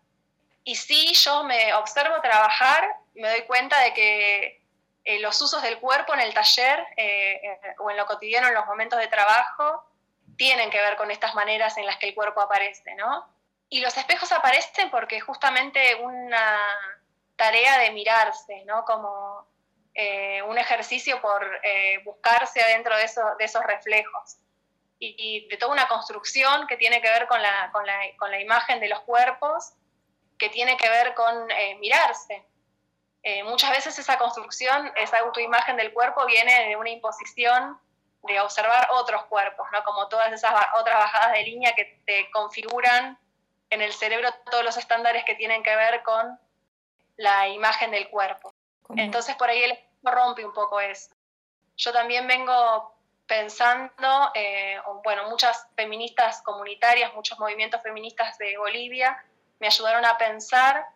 Y 0.66 0.74
sí, 0.74 1.14
yo 1.14 1.44
me 1.44 1.72
observo 1.74 2.20
trabajar, 2.20 2.84
me 3.14 3.30
doy 3.30 3.42
cuenta 3.42 3.80
de 3.82 3.94
que 3.94 4.60
eh, 5.04 5.20
los 5.20 5.40
usos 5.40 5.62
del 5.62 5.78
cuerpo 5.78 6.12
en 6.12 6.18
el 6.18 6.34
taller 6.34 6.84
eh, 6.96 7.40
eh, 7.40 7.74
o 7.78 7.88
en 7.88 7.96
lo 7.96 8.04
cotidiano, 8.04 8.48
en 8.48 8.54
los 8.54 8.66
momentos 8.66 8.98
de 8.98 9.06
trabajo, 9.06 9.88
tienen 10.36 10.68
que 10.68 10.80
ver 10.80 10.96
con 10.96 11.12
estas 11.12 11.36
maneras 11.36 11.78
en 11.78 11.86
las 11.86 11.98
que 11.98 12.08
el 12.08 12.16
cuerpo 12.16 12.40
aparece, 12.40 12.96
¿no? 12.96 13.32
Y 13.68 13.78
los 13.78 13.96
espejos 13.96 14.32
aparecen 14.32 14.90
porque 14.90 15.20
justamente 15.20 15.94
una 15.94 16.58
tarea 17.36 17.78
de 17.78 17.92
mirarse, 17.92 18.64
¿no? 18.64 18.84
Como 18.84 19.46
un 20.48 20.58
ejercicio 20.58 21.22
por 21.22 21.48
buscarse 22.04 22.60
adentro 22.60 22.94
de, 22.96 23.08
de 23.38 23.44
esos 23.44 23.64
reflejos. 23.64 24.36
Y, 24.98 25.46
de 25.48 25.56
toda 25.56 25.72
una 25.72 25.88
construcción 25.88 26.66
que 26.66 26.76
tiene 26.76 27.00
que 27.00 27.08
ver 27.08 27.26
con 27.28 27.40
la, 27.40 27.70
con 27.72 27.86
la, 27.86 27.98
con 28.18 28.30
la 28.30 28.40
imagen 28.40 28.80
de 28.80 28.88
los 28.88 29.00
cuerpos, 29.02 29.72
que 30.38 30.48
tiene 30.50 30.76
que 30.76 30.88
ver 30.88 31.14
con 31.14 31.46
mirarse, 31.80 32.44
eh, 33.28 33.42
muchas 33.42 33.72
veces 33.72 33.98
esa 33.98 34.18
construcción, 34.18 34.92
esa 34.94 35.18
autoimagen 35.18 35.76
del 35.76 35.92
cuerpo 35.92 36.24
viene 36.26 36.68
de 36.68 36.76
una 36.76 36.90
imposición 36.90 37.76
de 38.22 38.40
observar 38.40 38.86
otros 38.92 39.24
cuerpos, 39.24 39.66
¿no? 39.72 39.82
como 39.82 40.06
todas 40.06 40.32
esas 40.32 40.52
otras 40.78 40.96
bajadas 40.96 41.32
de 41.32 41.42
línea 41.42 41.74
que 41.74 42.00
te 42.06 42.30
configuran 42.30 43.18
en 43.70 43.82
el 43.82 43.92
cerebro 43.92 44.28
todos 44.48 44.62
los 44.62 44.76
estándares 44.76 45.24
que 45.24 45.34
tienen 45.34 45.64
que 45.64 45.74
ver 45.74 46.04
con 46.04 46.38
la 47.16 47.48
imagen 47.48 47.90
del 47.90 48.08
cuerpo. 48.10 48.54
Entonces 48.94 49.34
por 49.34 49.48
ahí 49.48 49.76
rompe 50.04 50.44
un 50.44 50.52
poco 50.52 50.78
eso. 50.78 51.10
Yo 51.76 51.92
también 51.92 52.28
vengo 52.28 52.94
pensando, 53.26 54.30
eh, 54.34 54.78
bueno, 55.02 55.28
muchas 55.28 55.66
feministas 55.74 56.42
comunitarias, 56.42 57.12
muchos 57.14 57.40
movimientos 57.40 57.82
feministas 57.82 58.38
de 58.38 58.56
Bolivia 58.56 59.20
me 59.58 59.66
ayudaron 59.66 60.04
a 60.04 60.18
pensar 60.18 60.86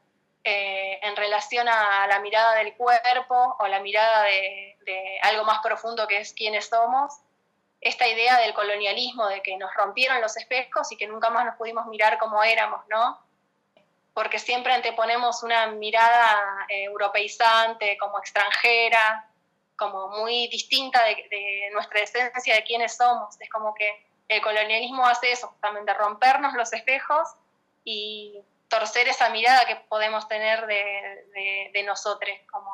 eh, 0.42 0.98
en 1.02 1.16
relación 1.16 1.68
a 1.68 2.06
la 2.06 2.18
mirada 2.20 2.54
del 2.54 2.74
cuerpo 2.74 3.56
o 3.58 3.68
la 3.68 3.80
mirada 3.80 4.22
de, 4.22 4.76
algo 5.22 5.44
más 5.44 5.60
profundo 5.60 6.08
que 6.08 6.18
es 6.18 6.32
quiénes 6.32 6.66
somos, 6.68 7.14
esta 7.80 8.08
idea 8.08 8.38
del 8.38 8.54
colonialismo, 8.54 9.28
de 9.28 9.42
que 9.42 9.56
nos 9.56 9.72
rompieron 9.74 10.20
los 10.20 10.36
espejos 10.36 10.90
y 10.90 10.96
que 10.96 11.06
nunca 11.06 11.30
más 11.30 11.44
nos 11.44 11.56
pudimos 11.56 11.86
mirar 11.86 12.18
como 12.18 12.42
éramos, 12.42 12.80
¿no? 12.88 13.20
Porque 14.14 14.38
siempre 14.38 14.72
anteponemos 14.72 15.42
una 15.42 15.68
mirada 15.68 16.66
eh, 16.68 16.84
europeizante, 16.84 17.96
como 17.98 18.18
extranjera, 18.18 19.28
como 19.76 20.08
muy 20.08 20.48
distinta 20.48 21.04
de, 21.04 21.14
de, 21.30 21.70
nuestra 21.72 22.00
esencia, 22.00 22.54
de 22.54 22.64
quiénes 22.64 22.96
somos. 22.96 23.40
Es 23.40 23.48
como 23.50 23.74
que 23.74 24.06
el 24.28 24.40
colonialismo 24.42 25.06
hace 25.06 25.32
eso, 25.32 25.48
justamente 25.48 25.94
rompernos 25.94 26.54
los 26.54 26.72
espejos 26.72 27.28
y 27.84 28.42
torcer 28.70 29.08
esa 29.08 29.28
mirada 29.30 29.66
que 29.66 29.76
podemos 29.76 30.26
tener 30.28 30.64
de, 30.66 31.70
de, 31.72 31.82
nosotros. 31.82 32.30
Como, 32.50 32.72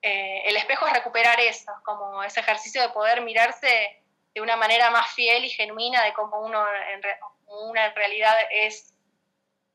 eh, 0.00 0.42
el 0.46 0.56
espejo 0.56 0.86
es 0.86 0.94
recuperar 0.94 1.38
eso, 1.38 1.70
como 1.84 2.24
ese 2.24 2.40
ejercicio 2.40 2.82
de 2.82 2.88
poder 2.88 3.20
mirarse 3.20 4.02
de 4.34 4.40
una 4.40 4.56
manera 4.56 4.90
más 4.90 5.12
fiel 5.12 5.44
y 5.44 5.50
genuina 5.50 6.02
de 6.02 6.14
cómo 6.14 6.40
uno 6.40 6.64
en, 6.90 7.02
una 7.46 7.86
en 7.86 7.94
realidad 7.94 8.34
es, 8.50 8.94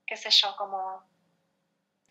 qué 0.08 0.18
sé 0.18 0.32
yo, 0.32 0.56
como 0.58 1.04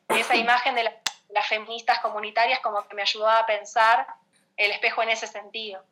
esa 0.08 0.36
imagen 0.46 0.76
de 0.76 0.84
las 1.30 1.46
feministas 1.48 1.98
comunitarias 1.98 2.60
como 2.60 2.86
que 2.86 2.94
me 2.94 3.02
ayudó 3.02 3.28
a 3.28 3.44
pensar 3.44 4.06
el 4.56 4.70
espejo 4.70 5.02
en 5.02 5.10
ese 5.10 5.26
sentido. 5.26 5.82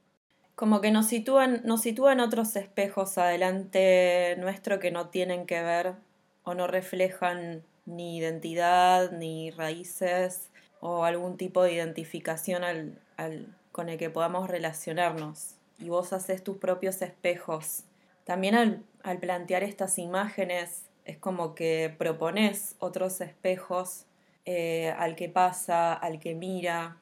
Como 0.54 0.80
que 0.80 0.92
nos 0.92 1.08
sitúan, 1.08 1.62
nos 1.64 1.82
sitúan 1.82 2.20
otros 2.20 2.54
espejos 2.54 3.18
adelante 3.18 4.36
nuestro 4.38 4.78
que 4.78 4.92
no 4.92 5.08
tienen 5.08 5.46
que 5.46 5.60
ver 5.60 5.96
o 6.44 6.54
no 6.54 6.66
reflejan 6.66 7.62
ni 7.86 8.18
identidad, 8.18 9.10
ni 9.12 9.50
raíces 9.50 10.50
o 10.80 11.04
algún 11.04 11.36
tipo 11.36 11.62
de 11.62 11.72
identificación 11.72 12.62
al, 12.64 13.56
con 13.72 13.88
el 13.88 13.98
que 13.98 14.10
podamos 14.10 14.48
relacionarnos. 14.48 15.54
Y 15.78 15.88
vos 15.88 16.12
haces 16.12 16.44
tus 16.44 16.58
propios 16.58 17.02
espejos. 17.02 17.84
También 18.24 18.84
al, 19.02 19.18
plantear 19.18 19.62
estas 19.62 19.98
imágenes 19.98 20.82
es 21.04 21.18
como 21.18 21.54
que 21.54 21.94
propones 21.98 22.76
otros 22.78 23.20
espejos 23.20 24.04
eh, 24.46 24.94
al 24.98 25.16
que 25.16 25.28
pasa, 25.28 25.92
al 25.92 26.18
que 26.20 26.34
mira, 26.34 26.96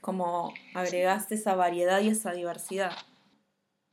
como 0.00 0.52
agregaste 0.74 1.36
esa 1.36 1.54
variedad 1.54 2.00
y 2.00 2.08
esa 2.08 2.32
diversidad. 2.32 2.92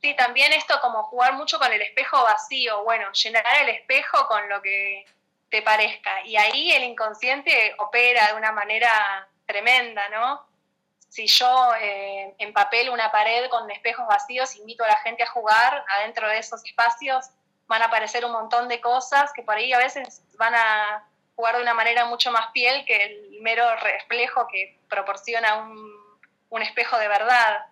Sí, 0.00 0.14
también 0.14 0.52
esto 0.52 0.80
como 0.80 1.02
jugar 1.04 1.34
mucho 1.34 1.58
con 1.58 1.70
el 1.72 1.82
espejo 1.82 2.22
vacío, 2.22 2.82
bueno, 2.84 3.12
llenar 3.12 3.44
el 3.62 3.68
espejo 3.68 4.26
con 4.26 4.48
lo 4.48 4.62
que 4.62 5.04
te 5.50 5.60
parezca. 5.60 6.24
Y 6.24 6.36
ahí 6.36 6.72
el 6.72 6.84
inconsciente 6.84 7.74
opera 7.78 8.28
de 8.28 8.34
una 8.34 8.52
manera 8.52 9.28
tremenda, 9.44 10.08
¿no? 10.08 10.46
Si 11.08 11.26
yo 11.26 11.74
eh, 11.80 12.34
empapelo 12.38 12.92
una 12.92 13.10
pared 13.12 13.50
con 13.50 13.70
espejos 13.70 14.06
vacíos, 14.06 14.56
invito 14.56 14.84
a 14.84 14.88
la 14.88 14.96
gente 14.98 15.24
a 15.24 15.30
jugar 15.30 15.84
adentro 15.98 16.28
de 16.28 16.38
esos 16.38 16.64
espacios, 16.64 17.26
van 17.66 17.82
a 17.82 17.86
aparecer 17.86 18.24
un 18.24 18.32
montón 18.32 18.68
de 18.68 18.80
cosas 18.80 19.32
que 19.32 19.42
por 19.42 19.56
ahí 19.56 19.72
a 19.72 19.78
veces 19.78 20.22
van 20.38 20.54
a 20.54 21.06
jugar 21.36 21.56
de 21.56 21.62
una 21.62 21.74
manera 21.74 22.04
mucho 22.06 22.30
más 22.30 22.52
piel 22.52 22.84
que 22.86 23.04
el 23.04 23.40
mero 23.42 23.64
reflejo 23.76 24.46
que 24.46 24.78
proporciona 24.88 25.56
un, 25.56 25.76
un 26.48 26.62
espejo 26.62 26.96
de 26.96 27.08
verdad. 27.08 27.66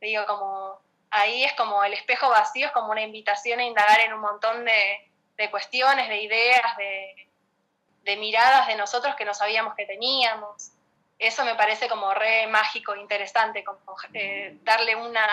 Digo, 0.00 0.26
como 0.26 0.80
ahí 1.12 1.44
es 1.44 1.52
como 1.54 1.84
el 1.84 1.92
espejo 1.92 2.28
vacío, 2.28 2.66
es 2.66 2.72
como 2.72 2.90
una 2.90 3.02
invitación 3.02 3.60
a 3.60 3.64
indagar 3.64 4.00
en 4.00 4.14
un 4.14 4.20
montón 4.20 4.64
de, 4.64 5.50
cuestiones, 5.50 6.08
de 6.08 6.22
ideas, 6.22 6.76
de, 6.76 8.16
miradas 8.16 8.66
de 8.68 8.76
nosotros 8.76 9.14
que 9.16 9.24
no 9.24 9.34
sabíamos 9.34 9.74
que 9.74 9.86
teníamos. 9.86 10.70
Eso 11.18 11.44
me 11.44 11.54
parece 11.54 11.88
como 11.88 12.12
re 12.14 12.46
mágico, 12.46 12.96
interesante, 12.96 13.62
como 13.62 13.78
eh, 14.14 14.56
darle 14.62 14.96
una, 14.96 15.26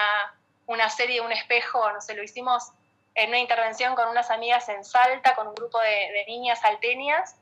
una 0.67 0.89
serie, 0.89 1.21
un 1.21 1.31
espejo, 1.31 1.91
no 1.91 2.01
sé, 2.01 2.13
lo 2.13 2.23
hicimos 2.23 2.71
en 3.15 3.29
una 3.29 3.39
intervención 3.39 3.95
con 3.95 4.07
unas 4.09 4.29
amigas 4.29 4.67
en 4.69 4.83
Salta, 4.83 5.35
con 5.35 5.47
un 5.47 5.55
grupo 5.55 5.79
de, 5.79 6.25
niñas 6.27 6.61
salteñas, 6.61 7.35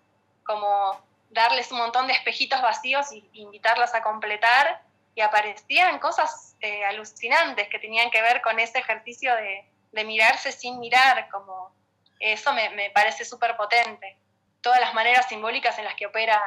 como 0.45 0.99
darles 1.29 1.71
un 1.71 1.79
montón 1.79 2.07
de 2.07 2.13
espejitos 2.13 2.61
vacíos 2.61 3.11
e 3.11 3.23
invitarlas 3.33 3.93
a 3.95 4.01
completar 4.01 4.81
y 5.17 5.21
aparecían 5.21 5.97
cosas 5.97 6.55
eh, 6.61 6.85
alucinantes 6.85 7.67
que 7.69 7.79
tenían 7.79 8.11
que 8.11 8.21
ver 8.21 8.39
con 8.43 8.59
ese 8.59 8.77
ejercicio 8.77 9.33
de, 9.35 9.65
mirarse 10.05 10.51
sin 10.51 10.77
mirar, 10.77 11.27
como 11.29 11.75
eso 12.19 12.53
me, 12.53 12.91
parece 12.91 13.25
súper 13.25 13.57
potente. 13.57 14.15
Todas 14.61 14.79
las 14.79 14.93
maneras 14.93 15.27
simbólicas 15.27 15.75
en 15.79 15.85
las 15.85 15.95
que 15.95 16.05
opera 16.05 16.39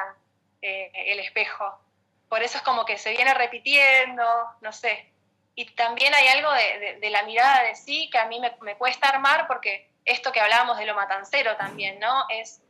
eh, 0.61 0.89
el 0.93 1.19
espejo. 1.19 1.81
Por 2.29 2.41
eso 2.43 2.59
es 2.59 2.63
como 2.63 2.85
que 2.85 2.97
se 2.97 3.11
viene 3.11 3.33
repitiendo, 3.33 4.23
no 4.61 4.71
sé. 4.71 5.11
Y 5.53 5.65
también 5.71 6.13
hay 6.13 6.29
algo 6.29 6.49
de, 6.53 7.09
la 7.09 7.23
mirada 7.23 7.63
de 7.63 7.75
sí 7.75 8.09
que 8.09 8.19
a 8.19 8.27
mí 8.27 8.39
me, 8.39 8.55
me, 8.61 8.77
cuesta 8.77 9.09
armar 9.09 9.47
porque 9.47 9.91
esto 10.05 10.31
que 10.31 10.39
hablábamos 10.39 10.77
de 10.77 10.85
lo 10.85 10.95
matancero 10.95 11.57
también, 11.57 11.99
¿no? 11.99 12.25
Es 12.29 12.61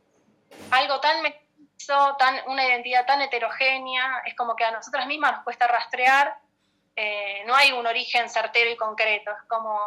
algo 0.72 0.98
tan 0.98 1.22
tan, 1.86 2.40
una 2.46 2.66
identidad 2.66 3.06
tan 3.06 3.20
heterogénea, 3.22 4.22
es 4.26 4.34
como 4.34 4.56
que 4.56 4.64
a 4.64 4.70
nosotras 4.70 5.06
mismas 5.06 5.32
nos 5.32 5.44
cuesta 5.44 5.66
rastrear, 5.66 6.36
eh, 6.96 7.42
no 7.46 7.54
hay 7.54 7.72
un 7.72 7.86
origen 7.86 8.28
certero 8.28 8.70
y 8.70 8.76
concreto, 8.76 9.30
es 9.30 9.48
como 9.48 9.78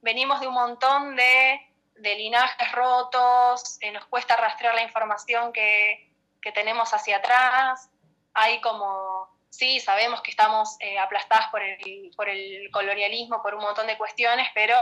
venimos 0.00 0.40
de 0.40 0.48
un 0.48 0.54
montón 0.54 1.16
de, 1.16 1.60
de 1.96 2.14
linajes 2.16 2.72
rotos, 2.72 3.78
eh, 3.80 3.90
nos 3.90 4.04
cuesta 4.06 4.36
rastrear 4.36 4.74
la 4.74 4.82
información 4.82 5.52
que, 5.52 6.10
que, 6.40 6.52
tenemos 6.52 6.92
hacia 6.92 7.18
atrás, 7.18 7.90
hay 8.32 8.60
como, 8.60 9.28
sí, 9.50 9.80
sabemos 9.80 10.22
que 10.22 10.30
estamos 10.30 10.76
eh, 10.80 10.98
aplastadas 10.98 11.48
por 11.50 11.62
el, 11.62 12.12
por 12.16 12.28
el 12.28 12.70
colonialismo, 12.70 13.42
por 13.42 13.54
un 13.54 13.62
montón 13.62 13.86
de 13.86 13.98
cuestiones, 13.98 14.48
pero 14.54 14.76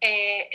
eh, 0.00 0.48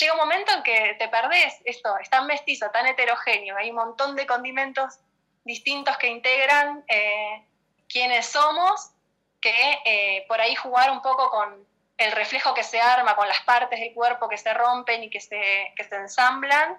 llega 0.00 0.12
un 0.12 0.18
momento 0.18 0.52
en 0.52 0.62
que 0.62 0.96
te 0.98 1.08
perdés 1.08 1.54
esto, 1.64 1.96
es 1.98 2.10
tan 2.10 2.26
mestizo, 2.26 2.70
tan 2.70 2.86
heterogéneo, 2.86 3.56
hay 3.56 3.70
un 3.70 3.76
montón 3.76 4.14
de 4.16 4.26
condimentos 4.26 4.98
distintos 5.44 5.96
que 5.96 6.08
integran 6.08 6.84
eh, 6.88 7.46
quienes 7.88 8.26
somos, 8.26 8.90
que 9.40 9.78
eh, 9.84 10.24
por 10.28 10.40
ahí 10.40 10.54
jugar 10.54 10.90
un 10.90 11.02
poco 11.02 11.30
con 11.30 11.66
el 11.96 12.12
reflejo 12.12 12.54
que 12.54 12.62
se 12.62 12.80
arma, 12.80 13.16
con 13.16 13.28
las 13.28 13.40
partes 13.40 13.80
del 13.80 13.94
cuerpo 13.94 14.28
que 14.28 14.38
se 14.38 14.52
rompen 14.52 15.04
y 15.04 15.10
que 15.10 15.20
se, 15.20 15.72
que 15.76 15.84
se 15.84 15.96
ensamblan, 15.96 16.78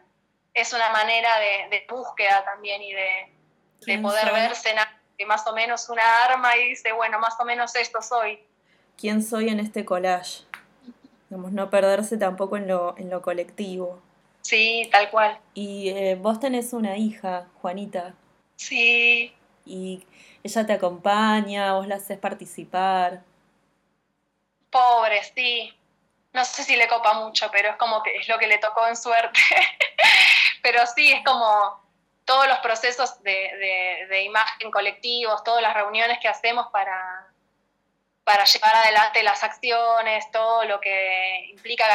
es 0.54 0.72
una 0.72 0.90
manera 0.90 1.40
de, 1.40 1.86
búsqueda 1.90 2.44
también 2.46 2.82
y 2.82 2.94
de, 2.94 3.34
de 3.82 3.98
poder 4.00 4.32
verse 4.32 4.70
en 4.70 5.28
más 5.28 5.46
o 5.48 5.54
menos 5.54 5.90
una 5.90 6.26
arma 6.26 6.56
y 6.58 6.70
dice, 6.70 6.92
bueno, 6.92 7.20
más 7.20 7.36
o 7.40 7.46
menos 7.46 7.76
esto 7.76 8.02
soy. 8.02 8.40
¿Quién 8.98 9.24
soy 9.24 9.50
en 9.50 9.60
este 9.60 9.86
collage? 9.86 10.44
No 11.38 11.70
perderse 11.70 12.18
tampoco 12.18 12.58
en 12.58 12.68
lo, 12.68 12.96
en 12.98 13.10
lo 13.10 13.22
colectivo. 13.22 14.02
Sí, 14.42 14.90
tal 14.92 15.10
cual. 15.10 15.40
Y 15.54 15.90
eh, 15.90 16.16
vos 16.16 16.40
tenés 16.40 16.74
una 16.74 16.98
hija, 16.98 17.48
Juanita. 17.62 18.14
Sí. 18.56 19.34
y 19.66 20.06
ella 20.44 20.66
te 20.66 20.74
acompaña, 20.74 21.74
vos 21.74 21.88
la 21.88 21.96
haces 21.96 22.20
participar. 22.20 23.24
Pobre, 24.70 25.24
sí. 25.24 25.74
No 26.34 26.44
sé 26.44 26.64
si 26.64 26.76
le 26.76 26.88
copa 26.88 27.14
mucho, 27.14 27.50
pero 27.52 27.70
es 27.70 27.76
como 27.78 28.02
que 28.04 28.16
es 28.18 28.28
lo 28.28 28.38
que 28.40 28.48
le 28.48 28.58
tocó 28.58 28.88
en 28.88 28.98
suerte. 28.98 29.40
pero 30.64 30.80
sí, 30.88 31.12
es 31.12 31.24
como 31.24 31.80
todos 32.26 32.48
los 32.48 32.58
procesos 32.60 33.22
de, 33.24 34.24
imagen 34.24 34.72
colectivos, 34.72 35.44
todas 35.44 35.62
las 35.62 35.74
reuniones 35.74 36.20
que 36.20 36.28
hacemos 36.28 36.68
para, 36.72 37.28
para 38.24 38.46
llevar 38.46 38.76
adelante 38.76 39.24
las 39.24 39.44
acciones, 39.44 40.30
todo 40.32 40.64
lo 40.66 40.80
que 40.80 41.48
implica 41.50 41.86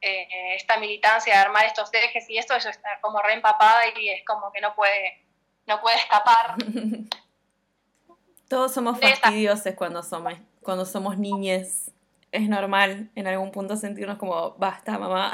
eh, 0.00 0.54
esta 0.56 0.78
militancia 0.78 1.34
de 1.34 1.40
armar 1.40 1.64
estos 1.64 1.88
ejes 1.92 2.28
y 2.28 2.38
esto, 2.38 2.54
ella 2.54 2.70
está 2.70 2.88
como 3.00 3.20
re 3.20 3.34
empapada 3.34 3.82
y 3.98 4.10
es 4.10 4.24
como 4.24 4.52
que 4.52 4.60
no 4.60 4.74
puede, 4.74 5.24
no 5.66 5.80
puede 5.80 5.96
escapar. 5.96 6.56
Todos 8.48 8.72
somos 8.72 9.00
fastidiosos 9.00 9.74
cuando 9.74 10.02
somos, 10.02 10.34
cuando 10.62 10.84
somos 10.84 11.18
niñes. 11.18 11.90
Es 12.30 12.48
normal 12.48 13.10
en 13.14 13.26
algún 13.28 13.52
punto 13.52 13.76
sentirnos 13.76 14.18
como, 14.18 14.52
basta, 14.52 14.98
mamá. 14.98 15.32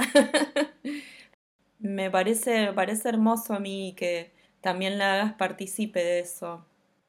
me, 1.79 2.11
parece, 2.11 2.73
parece 2.73 3.09
hermoso 3.09 3.55
a 3.55 3.59
mí 3.59 3.95
que 3.97 4.33
también 4.61 4.99
la 4.99 5.15
hagas 5.15 5.33
partícipe 5.33 6.05
de 6.05 6.21
eso 6.21 6.67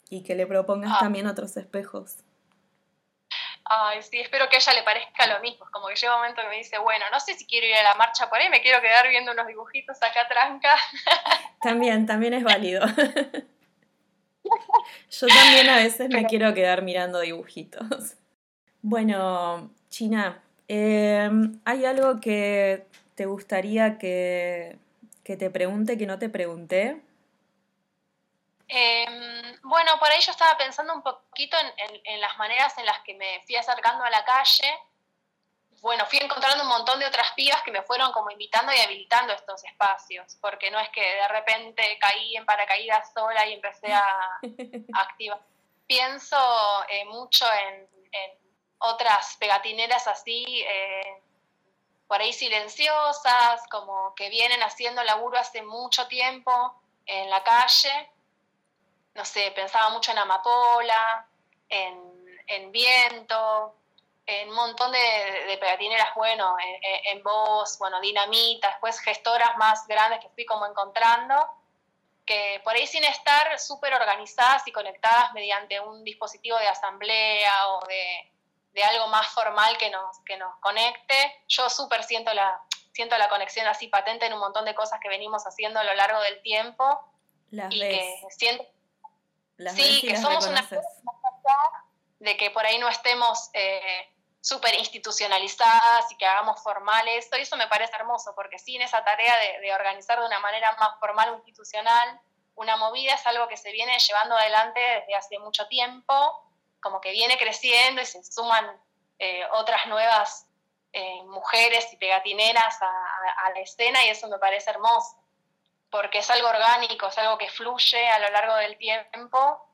y 0.09 0.23
que 0.23 0.33
le 0.33 0.47
propongas 0.47 0.93
ah. 0.95 0.99
también 0.99 1.27
otros 1.27 1.57
espejos. 1.57 2.17
Ay, 3.65 4.02
sí, 4.02 4.19
espero 4.19 4.50
que 4.50 4.58
a 4.58 4.60
ella 4.60 4.74
le 4.74 4.84
parezca 4.84 5.28
lo 5.28 5.39
mismo. 5.39 5.65
Como 5.71 5.88
que 5.88 5.95
llega 5.95 6.15
un 6.15 6.21
momento 6.21 6.41
que 6.41 6.47
me 6.50 6.58
dice, 6.58 6.78
bueno, 6.80 7.06
no 7.12 7.19
sé 7.19 7.36
si 7.36 7.45
quiero 7.45 7.67
ir 7.67 7.76
a 7.76 7.84
la 7.84 7.95
marcha 7.95 8.30
por 8.30 8.39
ahí, 8.39 8.50
me 8.50 8.62
quiero 8.62 8.82
quedar 8.82 9.08
viendo 9.08 9.32
unos 9.32 9.47
dibujitos 9.47 9.97
acá 9.97 10.28
tranca. 10.28 10.76
También, 11.62 12.08
también 12.08 12.34
es 12.34 12.43
válido. 12.43 12.84
Yo 15.12 15.28
también 15.28 15.69
a 15.69 15.76
veces 15.78 16.10
me 16.10 16.26
quiero 16.26 16.54
quedar 16.56 16.82
mirando 16.82 17.19
dibujitos. 17.19 18.15
Bueno, 18.82 19.69
China, 19.89 20.41
em, 20.67 21.60
¿hay 21.63 21.86
algo 21.86 22.19
que 22.19 22.86
te 23.13 23.28
gustaría 23.28 24.00
que, 24.00 24.78
que 25.24 25.38
te 25.38 25.52
pregunte 25.52 26.00
que 26.00 26.08
no 26.08 26.17
te 26.17 26.30
pregunté? 26.30 27.00
Em, 28.73 29.60
bueno, 29.63 29.99
por 29.99 30.10
ahí 30.10 30.21
yo 30.21 30.31
estaba 30.31 30.57
pensando 30.57 30.93
un 30.93 31.03
poquito 31.03 31.57
en, 32.05 32.21
las 32.21 32.38
maneras 32.38 32.77
en 32.77 32.86
las 32.86 33.01
que 33.01 33.13
me 33.15 33.43
fui 33.45 33.57
acercando 33.57 34.01
a 34.05 34.10
la 34.10 34.23
calle. 34.23 34.79
Bueno, 35.81 36.05
fui 36.05 36.19
encontrando 36.19 36.63
un 36.63 36.69
montón 36.69 36.97
de 36.97 37.05
otras 37.05 37.34
pibas 37.34 37.62
que 37.63 37.71
me 37.71 37.81
fueron 37.81 38.13
como 38.13 38.31
invitando 38.31 38.71
y 38.71 38.79
habilitando 38.79 39.34
estos 39.34 39.62
espacios, 39.65 40.38
porque 40.39 40.71
no 40.71 40.79
es 40.79 40.88
que 40.89 41.01
de 41.01 41.27
repente 41.27 41.99
caí 41.99 42.38
en 42.38 42.45
paracaídas 42.45 43.12
sola 43.13 43.45
y 43.45 43.53
empecé 43.55 43.91
a, 43.91 44.39
activar. 44.93 45.41
Pienso 45.86 46.38
eh, 46.88 47.03
mucho 47.05 47.45
en, 47.53 47.89
otras 48.84 49.36
pegatineras 49.38 50.07
así, 50.07 50.63
eh, 50.65 51.21
por 52.07 52.21
ahí 52.21 52.31
silenciosas, 52.34 53.67
como 53.69 54.15
que 54.15 54.29
vienen 54.29 54.63
haciendo 54.63 55.03
laburo 55.03 55.38
hace 55.38 55.62
mucho 55.62 56.07
tiempo 56.07 56.81
en 57.05 57.29
la 57.29 57.43
calle 57.43 58.10
no 59.13 59.26
sé, 59.26 59.52
pensaba 59.52 59.89
mucho 59.89 60.12
en 60.12 60.19
Amapola, 60.19 61.28
en, 61.69 62.71
Viento, 62.71 63.76
en 64.26 64.50
un 64.50 64.56
montón 64.56 64.91
de, 64.91 65.58
pegatineras, 65.60 66.13
bueno, 66.15 66.56
en, 66.60 67.17
en, 67.17 67.24
Voz, 67.24 67.78
bueno, 67.80 68.00
Dinamita, 68.02 68.69
después 68.69 69.00
gestoras 69.00 69.58
más 69.58 69.88
grandes 69.88 70.19
que 70.19 70.30
fui 70.30 70.45
como 70.45 70.65
encontrando, 70.65 71.36
que 72.26 72.62
por 72.63 72.74
ahí 72.74 72.88
sin 72.88 73.04
estar 73.04 73.60
súper 73.60 73.93
organizadas 73.93 74.67
y 74.67 74.71
conectadas 74.71 75.34
mediante 75.34 75.80
un 75.80 76.04
dispositivo 76.04 76.58
de 76.58 76.67
asamblea 76.67 77.67
o 77.69 77.86
de, 77.88 78.84
algo 78.84 79.08
más 79.08 79.28
formal 79.28 79.78
que 79.78 79.89
nos, 79.89 80.19
que 80.26 80.38
nos 80.38 80.58
conecte, 80.60 81.43
yo 81.47 81.69
súper 81.69 82.04
siento 82.04 82.34
la, 82.34 82.62
siento 82.93 83.17
la 83.17 83.30
conexión 83.30 83.67
así 83.67 83.88
patente 83.88 84.26
en 84.26 84.34
un 84.34 84.39
montón 84.39 84.65
de 84.65 84.76
cosas 84.76 85.00
que 85.02 85.10
venimos 85.10 85.45
haciendo 85.45 85.80
a 85.80 85.84
lo 85.84 85.93
largo 85.93 86.19
del 86.21 86.41
tiempo. 86.41 86.86
y 87.52 87.80
que 87.80 88.21
siento 88.30 88.65
sí, 89.69 90.02
que 90.02 90.17
somos 90.17 90.45
una 90.47 90.67
de 92.19 92.38
que 92.38 92.52
por 92.52 92.65
ahí 92.65 92.78
no 92.78 92.88
estemos 92.88 93.50
eh, 93.54 94.08
súper 94.41 94.76
institucionalizadas 94.76 96.12
y 96.12 96.17
que 96.17 96.26
hagamos 96.26 96.62
formal 96.62 97.08
esto, 97.08 97.38
y 97.38 97.41
eso 97.41 97.58
me 97.58 97.67
parece 97.67 97.95
hermoso, 97.95 98.34
porque 98.36 98.60
sin 98.60 98.82
esa 98.82 99.04
tarea 99.04 99.36
de, 99.62 99.74
organizar 99.74 100.19
de 100.19 100.26
una 100.26 100.39
manera 100.39 100.76
más 100.80 101.00
formal 101.00 101.30
o 101.30 101.36
institucional 101.36 102.19
una 102.56 102.78
movida 102.78 103.15
es 103.15 103.26
algo 103.26 103.47
que 103.47 103.58
se 103.58 103.71
viene 103.71 103.97
llevando 103.97 104.36
adelante 104.36 104.80
desde 104.80 105.15
hace 105.15 105.39
mucho 105.39 105.67
tiempo, 105.67 106.13
como 106.80 107.02
que 107.02 107.12
viene 107.12 107.38
creciendo 107.38 108.02
y 108.02 108.06
se 108.06 108.24
suman 108.24 108.80
eh, 109.17 109.43
otras 109.54 109.88
nuevas 109.88 110.45
eh, 110.93 111.24
mujeres 111.24 111.91
y 111.93 111.97
pegatineras 111.97 112.78
a, 112.82 113.50
la 113.54 113.60
escena 113.62 114.04
y 114.06 114.10
eso 114.10 114.28
me 114.28 114.38
parece 114.38 114.69
hermoso 114.69 115.20
porque 115.91 116.19
es 116.19 116.30
algo 116.32 116.47
orgánico, 116.47 117.08
es 117.08 117.17
algo 117.17 117.38
que 117.38 117.49
fluye 117.49 118.10
a 118.10 118.19
lo 118.19 118.30
largo 118.30 118.56
del 118.56 118.77
tiempo, 118.77 119.67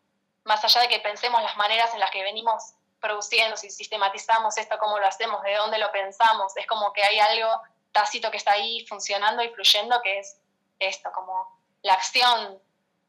más 0.44 0.64
allá 0.66 0.82
de 0.82 0.88
que 0.90 1.00
pensemos 1.00 1.42
las 1.44 1.56
maneras 1.56 1.94
en 1.94 2.00
las 2.00 2.10
que 2.10 2.24
venimos 2.24 2.74
produciendo, 3.00 3.56
si 3.56 3.70
sistematizamos 3.70 4.58
esto, 4.58 4.78
cómo 4.80 4.98
lo 4.98 5.06
hacemos, 5.06 5.44
de 5.44 5.54
dónde 5.54 5.78
lo 5.78 5.92
pensamos, 5.92 6.58
es 6.58 6.66
como 6.66 6.92
que 6.92 7.04
hay 7.04 7.20
algo 7.20 7.62
tácito 7.92 8.32
que 8.32 8.38
está 8.38 8.54
ahí 8.54 8.86
funcionando 8.88 9.44
y 9.44 9.50
fluyendo, 9.50 10.02
que 10.02 10.20
es 10.20 10.42
esto, 10.80 11.12
como 11.14 11.62
la 11.84 11.94
acción 11.94 12.60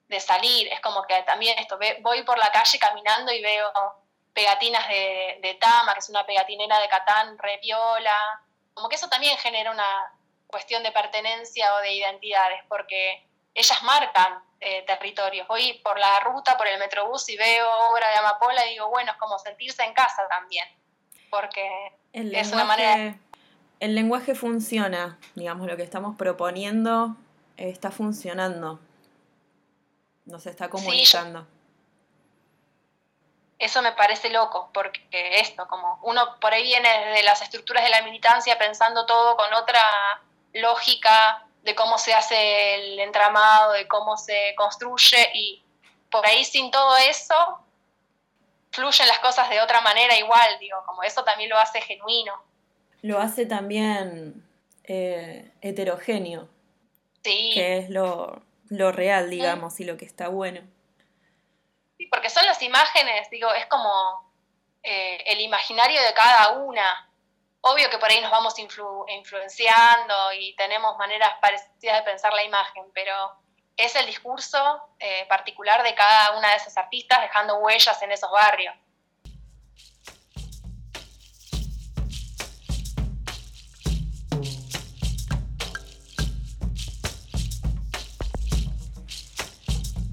de 0.09 0.21
salir, 0.21 0.69
es 0.71 0.81
como 0.81 1.03
que 1.05 1.23
también 1.23 1.59
esto, 1.59 1.79
voy 2.01 2.23
por 2.25 2.39
la 2.39 2.53
calle 2.53 2.79
caminando 2.79 3.33
y 3.33 3.43
veo 3.43 3.73
pegatinas 4.35 4.87
de, 4.89 5.39
de 5.41 5.55
Tama, 5.55 5.95
que 5.95 6.01
es 6.01 6.09
una 6.11 6.27
pegatinera 6.27 6.79
de 6.79 6.89
Catán, 6.89 7.39
re 7.39 7.59
viola, 7.63 8.43
como 8.75 8.89
que 8.89 8.97
eso 8.97 9.09
también 9.09 9.37
genera 9.39 9.71
una, 9.71 10.13
cuestión 10.49 10.83
de 10.83 10.91
pertenencia 10.91 11.73
o 11.75 11.79
de 11.79 11.93
identidades, 11.93 12.61
porque 12.69 13.25
ellas 13.55 13.83
marcan 13.85 14.43
eh, 14.61 14.83
territorios. 14.87 15.47
Voy 15.47 15.75
por 15.85 15.99
la 15.99 16.19
ruta, 16.21 16.57
por 16.57 16.67
el 16.67 16.79
metrobús 16.81 17.29
y 17.29 17.37
veo 17.37 17.71
obra 17.91 18.09
de 18.09 18.17
Amapola 18.17 18.67
y 18.67 18.71
digo, 18.71 18.89
bueno, 18.89 19.13
es 19.13 19.19
como 19.19 19.39
sentirse 19.39 19.85
en 19.85 19.93
casa 19.95 20.27
también, 20.29 20.67
porque 21.31 21.93
es 22.13 22.53
una 22.53 22.65
manera... 22.65 23.17
El 23.79 23.95
lenguaje 23.95 24.35
funciona, 24.35 25.19
digamos, 25.37 25.69
lo 25.69 25.77
que 25.77 25.85
estamos 25.85 26.17
proponiendo 26.17 27.17
está 27.57 27.93
funcionando, 27.93 28.81
nos 30.27 30.47
está 30.47 30.69
comunicando. 30.69 31.47
eso 33.61 33.83
me 33.83 33.93
parece 33.93 34.31
loco, 34.31 34.71
porque 34.73 35.39
esto, 35.39 35.69
como 35.69 36.01
uno 36.03 36.41
por 36.41 36.53
ahí 36.53 36.65
viene 36.65 36.89
de 37.15 37.23
las 37.23 37.43
estructuras 37.43 37.85
de 37.85 37.91
la 37.91 38.03
militancia 38.03 38.59
pensando 38.59 39.07
todo 39.07 39.37
con 39.37 39.53
otra 39.55 39.81
lógica 40.53 41.45
de 41.63 41.75
cómo 41.75 41.99
se 41.99 42.15
hace 42.15 42.75
el 42.77 43.01
entramado, 43.01 43.73
de 43.73 43.87
cómo 43.87 44.17
se 44.17 44.55
construye 44.57 45.31
y 45.35 45.63
por 46.11 46.25
ahí 46.25 46.45
sin 46.45 46.71
todo 46.71 46.97
eso 46.97 47.35
fluyen 48.71 49.09
las 49.09 49.19
cosas 49.19 49.51
de 49.51 49.61
otra 49.61 49.81
manera 49.81 50.17
igual, 50.17 50.59
digo, 50.61 50.83
como 50.87 51.03
eso 51.03 51.25
también 51.25 51.51
lo 51.51 51.59
hace 51.59 51.81
genuino. 51.81 52.33
Lo 53.03 53.19
hace 53.19 53.47
también 53.47 54.47
eh, 54.85 55.51
heterogéneo. 55.61 56.49
Sí. 57.23 57.51
Que 57.55 57.79
es 57.79 57.91
lo, 57.91 58.43
real, 58.71 59.31
digamos, 59.31 59.81
y 59.81 59.85
lo 59.85 59.97
que 59.97 60.05
está 60.05 60.29
bueno. 60.29 60.61
Sí, 61.97 62.07
porque 62.07 62.31
son 62.31 62.47
las 62.47 62.63
imágenes, 62.63 63.29
digo, 63.31 63.53
es 63.53 63.67
como 63.67 64.33
eh, 64.83 65.23
el 65.27 65.41
imaginario 65.41 66.01
de 66.01 66.15
cada 66.15 66.59
una. 66.59 67.08
Obvio 67.61 67.91
que 67.91 67.99
por 67.99 68.09
ahí 68.09 68.21
nos 68.21 68.31
vamos 68.31 68.55
influenciando 68.59 70.33
y 70.39 70.55
tenemos 70.55 70.97
maneras 70.97 71.33
parecidas 71.41 71.99
de 71.99 72.03
pensar 72.03 72.33
la 72.33 72.45
imagen, 72.45 72.85
pero 72.95 73.13
es 73.77 73.95
el 73.97 74.07
discurso 74.07 74.59
eh, 74.99 75.27
particular 75.29 75.83
de 75.83 75.95
cada 75.95 76.39
una 76.39 76.51
de 76.51 76.57
esas 76.57 76.77
artistas 76.77 77.21
dejando 77.21 77.57
huellas 77.59 78.01
en 78.03 78.13
esos 78.13 78.31
barrios. 78.31 78.75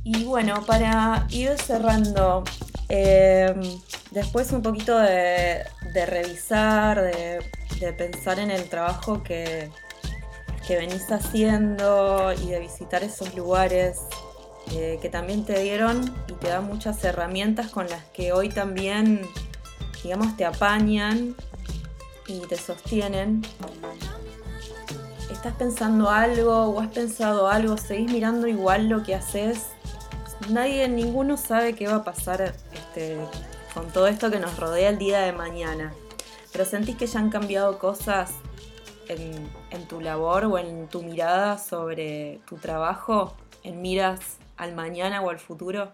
Y 0.04 0.24
bueno, 0.24 0.64
para 0.66 1.26
ir 1.32 1.58
cerrando, 1.58 2.44
eh, 2.90 3.54
después 4.12 4.52
un 4.52 4.62
poquito 4.62 5.00
de, 5.00 5.66
revisar, 6.06 7.02
de, 7.02 7.94
pensar 7.94 8.40
en 8.40 8.52
el 8.52 8.68
trabajo 8.68 9.24
que, 9.24 9.70
que, 10.68 10.78
venís 10.78 11.12
haciendo 11.12 12.34
y 12.34 12.48
de 12.48 12.60
visitar 12.60 13.04
esos 13.04 13.36
lugares 13.36 14.02
eh, 14.72 14.98
que 15.02 15.10
también 15.10 15.46
te 15.46 15.60
dieron 15.60 16.14
y 16.28 16.34
te 16.34 16.48
dan 16.48 16.66
muchas 16.66 17.04
herramientas 17.04 17.70
con 17.70 17.88
las 17.88 18.04
que 18.06 18.34
hoy 18.34 18.50
también, 18.50 19.22
digamos, 20.04 20.36
te 20.36 20.46
apañan 20.46 21.36
y 22.28 22.40
te 22.48 22.58
sostienen. 22.58 23.44
¿Estás 25.32 25.54
pensando 25.54 26.10
algo 26.10 26.66
o 26.66 26.82
has 26.82 26.88
pensado 26.88 27.48
algo? 27.48 27.78
¿Seguís 27.78 28.12
mirando 28.12 28.48
igual 28.48 28.90
lo 28.90 29.04
que 29.04 29.14
haces? 29.14 29.68
nadie, 30.50 30.88
ninguno 30.88 31.38
sabe 31.38 31.74
qué 31.74 31.88
va 31.88 31.98
a 31.98 32.04
pasar 32.04 32.54
este, 32.74 33.18
con 33.76 33.92
todo 33.92 34.08
esto 34.08 34.32
que 34.32 34.40
nos 34.40 34.58
rodea 34.58 34.88
el 34.88 34.98
día 34.98 35.20
de 35.20 35.34
mañana. 35.34 35.94
Pero 36.54 36.64
sentís 36.64 36.96
que 36.98 37.08
ya 37.08 37.20
han 37.20 37.30
cambiado 37.30 37.78
cosas 37.78 38.32
en, 39.10 39.88
tu 39.90 40.00
labor 40.00 40.46
o 40.46 40.58
en 40.58 40.88
tu 40.88 41.04
mirada 41.04 41.58
sobre 41.58 42.40
tu 42.48 42.58
trabajo, 42.58 43.36
en 43.64 43.82
miras 43.82 44.38
al 44.56 44.74
mañana 44.74 45.22
o 45.22 45.30
al 45.30 45.40
futuro. 45.40 45.92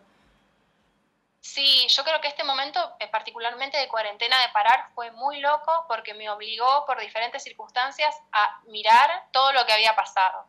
Sí, 1.40 1.88
yo 1.90 2.04
creo 2.04 2.22
que 2.22 2.28
este 2.28 2.44
momento, 2.44 2.80
eh, 3.00 3.08
particularmente 3.08 3.78
de 3.78 3.88
cuarentena 3.88 4.40
de 4.44 4.50
parar, 4.54 4.92
fue 4.94 5.10
muy 5.12 5.40
loco 5.40 5.72
porque 5.88 6.14
me 6.14 6.30
obligó 6.30 6.86
por 6.86 7.00
diferentes 7.00 7.42
circunstancias 7.42 8.16
a 8.32 8.62
mirar 8.68 9.10
todo 9.32 9.52
lo 9.54 9.66
que 9.66 9.74
había 9.74 9.96
pasado. 9.96 10.46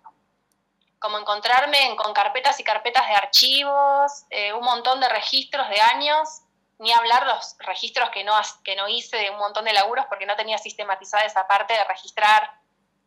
Como 0.99 1.19
encontrarme 1.19 1.97
con 1.97 2.13
carpetas 2.13 2.61
y 2.61 2.65
carpetas 2.65 3.09
de 3.09 3.15
archivos, 3.15 4.27
eh, 4.29 4.53
un 4.53 4.63
montón 4.63 5.01
de 5.01 5.09
registros 5.09 5.67
de 5.71 5.81
años, 5.81 6.42
ni 6.83 6.93
hablar 6.93 7.27
los 7.27 7.57
registros 7.61 8.11
que 8.11 8.25
no, 8.25 8.35
que 8.65 8.77
no 8.77 8.89
hice 8.89 9.17
de 9.17 9.31
un 9.31 9.39
montón 9.39 9.65
de 9.65 9.73
laburos 9.73 10.05
porque 10.07 10.27
no 10.27 10.37
tenía 10.37 10.59
sistematizada 10.59 11.25
esa 11.25 11.47
parte 11.47 11.73
de 11.75 11.85
registrar 11.85 12.61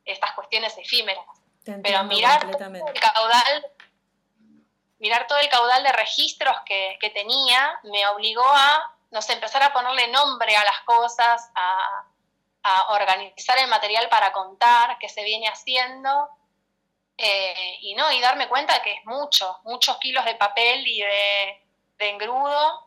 estas 0.05 0.31
cuestiones 0.31 0.77
efímeras. 0.77 1.25
Pero 1.63 2.03
mirar 2.03 2.45
el 2.45 2.99
caudal 2.99 3.71
mirar 4.99 5.27
todo 5.27 5.39
el 5.39 5.49
caudal 5.49 5.83
de 5.83 5.91
registros 5.91 6.55
que, 6.65 6.97
tenía 7.13 7.79
me 7.83 8.07
obligó 8.07 8.45
a, 8.45 8.95
no 9.11 9.21
sé, 9.21 9.33
empezar 9.33 9.61
a 9.63 9.73
ponerle 9.73 10.07
nombre 10.07 10.55
a 10.55 10.63
las 10.63 10.79
cosas, 10.81 11.51
a, 11.55 12.05
organizar 12.89 13.59
el 13.59 13.67
material 13.67 14.09
para 14.09 14.31
contar 14.31 14.97
que 14.97 15.07
se 15.07 15.23
viene 15.23 15.47
haciendo 15.47 16.29
eh, 17.15 17.77
y 17.81 17.93
no, 17.93 18.11
y 18.11 18.19
darme 18.19 18.49
cuenta 18.49 18.81
que 18.81 18.93
es 18.93 19.05
mucho, 19.05 19.59
muchos 19.65 19.97
kilos 19.99 20.25
de 20.25 20.33
papel 20.33 20.87
y 20.87 21.01
de, 21.01 21.61
engrudo. 21.99 22.84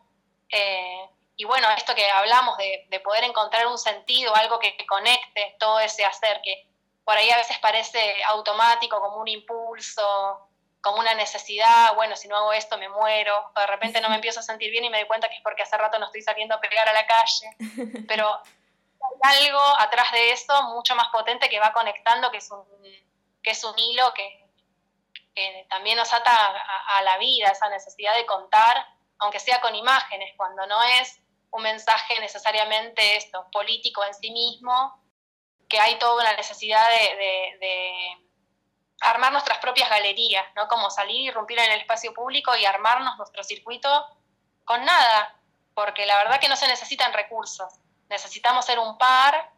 Eh, 0.49 1.09
y 1.35 1.45
bueno, 1.45 1.69
esto 1.71 1.95
que 1.95 2.09
hablamos 2.09 2.57
de, 2.57 2.87
de, 2.89 2.99
poder 2.99 3.23
encontrar 3.23 3.67
un 3.67 3.77
sentido, 3.77 4.35
algo 4.35 4.59
que 4.59 4.75
conecte 4.85 5.55
todo 5.59 5.79
ese 5.79 6.03
hacer, 6.03 6.41
que 6.43 6.67
por 7.05 7.17
ahí 7.17 7.29
a 7.31 7.37
veces 7.37 7.57
parece 7.59 8.23
automático, 8.25 8.99
como 8.99 9.17
un 9.17 9.27
impulso, 9.27 10.49
como 10.81 10.99
una 10.99 11.13
necesidad, 11.13 11.93
bueno, 11.95 12.15
si 12.15 12.27
no 12.27 12.37
hago 12.37 12.53
esto 12.53 12.77
me 12.77 12.89
muero, 12.89 13.51
o 13.55 13.59
de 13.59 13.67
repente 13.67 13.99
no 14.01 14.09
me 14.09 14.15
empiezo 14.15 14.39
a 14.39 14.43
sentir 14.43 14.71
bien 14.71 14.85
y 14.85 14.89
me 14.89 14.99
doy 14.99 15.07
cuenta 15.07 15.27
que 15.27 15.35
es 15.35 15.41
porque 15.41 15.63
hace 15.63 15.77
rato 15.77 15.99
no 15.99 16.05
estoy 16.05 16.21
saliendo 16.21 16.55
a 16.55 16.61
pegar 16.61 16.87
a 16.87 16.93
la 16.93 17.05
calle, 17.05 17.49
pero 18.07 18.41
hay 19.23 19.47
algo 19.47 19.61
atrás 19.79 20.11
de 20.11 20.31
eso 20.31 20.63
mucho 20.69 20.95
más 20.95 21.07
potente 21.09 21.49
que 21.49 21.59
va 21.59 21.73
conectando, 21.73 22.31
que 22.31 22.37
es 22.37 22.49
un, 22.51 22.63
que 23.43 23.51
es 23.51 23.63
un 23.63 23.77
hilo 23.77 24.13
que, 24.13 24.45
también 25.69 25.95
nos 25.95 26.11
ata 26.13 26.31
a, 26.31 26.97
a, 26.97 27.01
la 27.03 27.17
vida, 27.17 27.47
esa 27.47 27.69
necesidad 27.69 28.13
de 28.13 28.25
contar, 28.25 28.85
aunque 29.19 29.39
sea 29.39 29.61
con 29.61 29.75
imágenes, 29.75 30.33
cuando 30.37 30.65
no 30.67 30.81
es 30.83 31.19
un 31.51 31.63
mensaje 31.63 32.19
necesariamente 32.19 33.17
esto, 33.17 33.47
político 33.51 34.03
en 34.03 34.13
sí 34.13 34.31
mismo, 34.31 35.01
que 35.67 35.79
hay 35.79 35.97
toda 35.99 36.21
una 36.21 36.33
necesidad 36.33 36.87
de 36.89 38.17
armar 39.01 39.31
nuestras 39.31 39.59
propias 39.59 39.89
galerías, 39.89 40.45
¿no? 40.55 40.67
Como 40.67 40.89
salir 40.89 41.21
y 41.21 41.27
irrumpir 41.27 41.59
en 41.59 41.71
el 41.71 41.81
espacio 41.81 42.13
público 42.13 42.55
y 42.55 42.65
armarnos 42.65 43.17
nuestro 43.17 43.43
circuito 43.43 43.89
con 44.65 44.83
nada, 44.83 45.35
porque 45.73 46.05
la 46.05 46.17
verdad 46.17 46.39
que 46.39 46.49
no 46.49 46.55
se 46.55 46.67
necesitan 46.67 47.13
recursos. 47.13 47.73
Necesitamos 48.09 48.65
ser 48.65 48.79
un 48.79 48.97
par, 48.97 49.51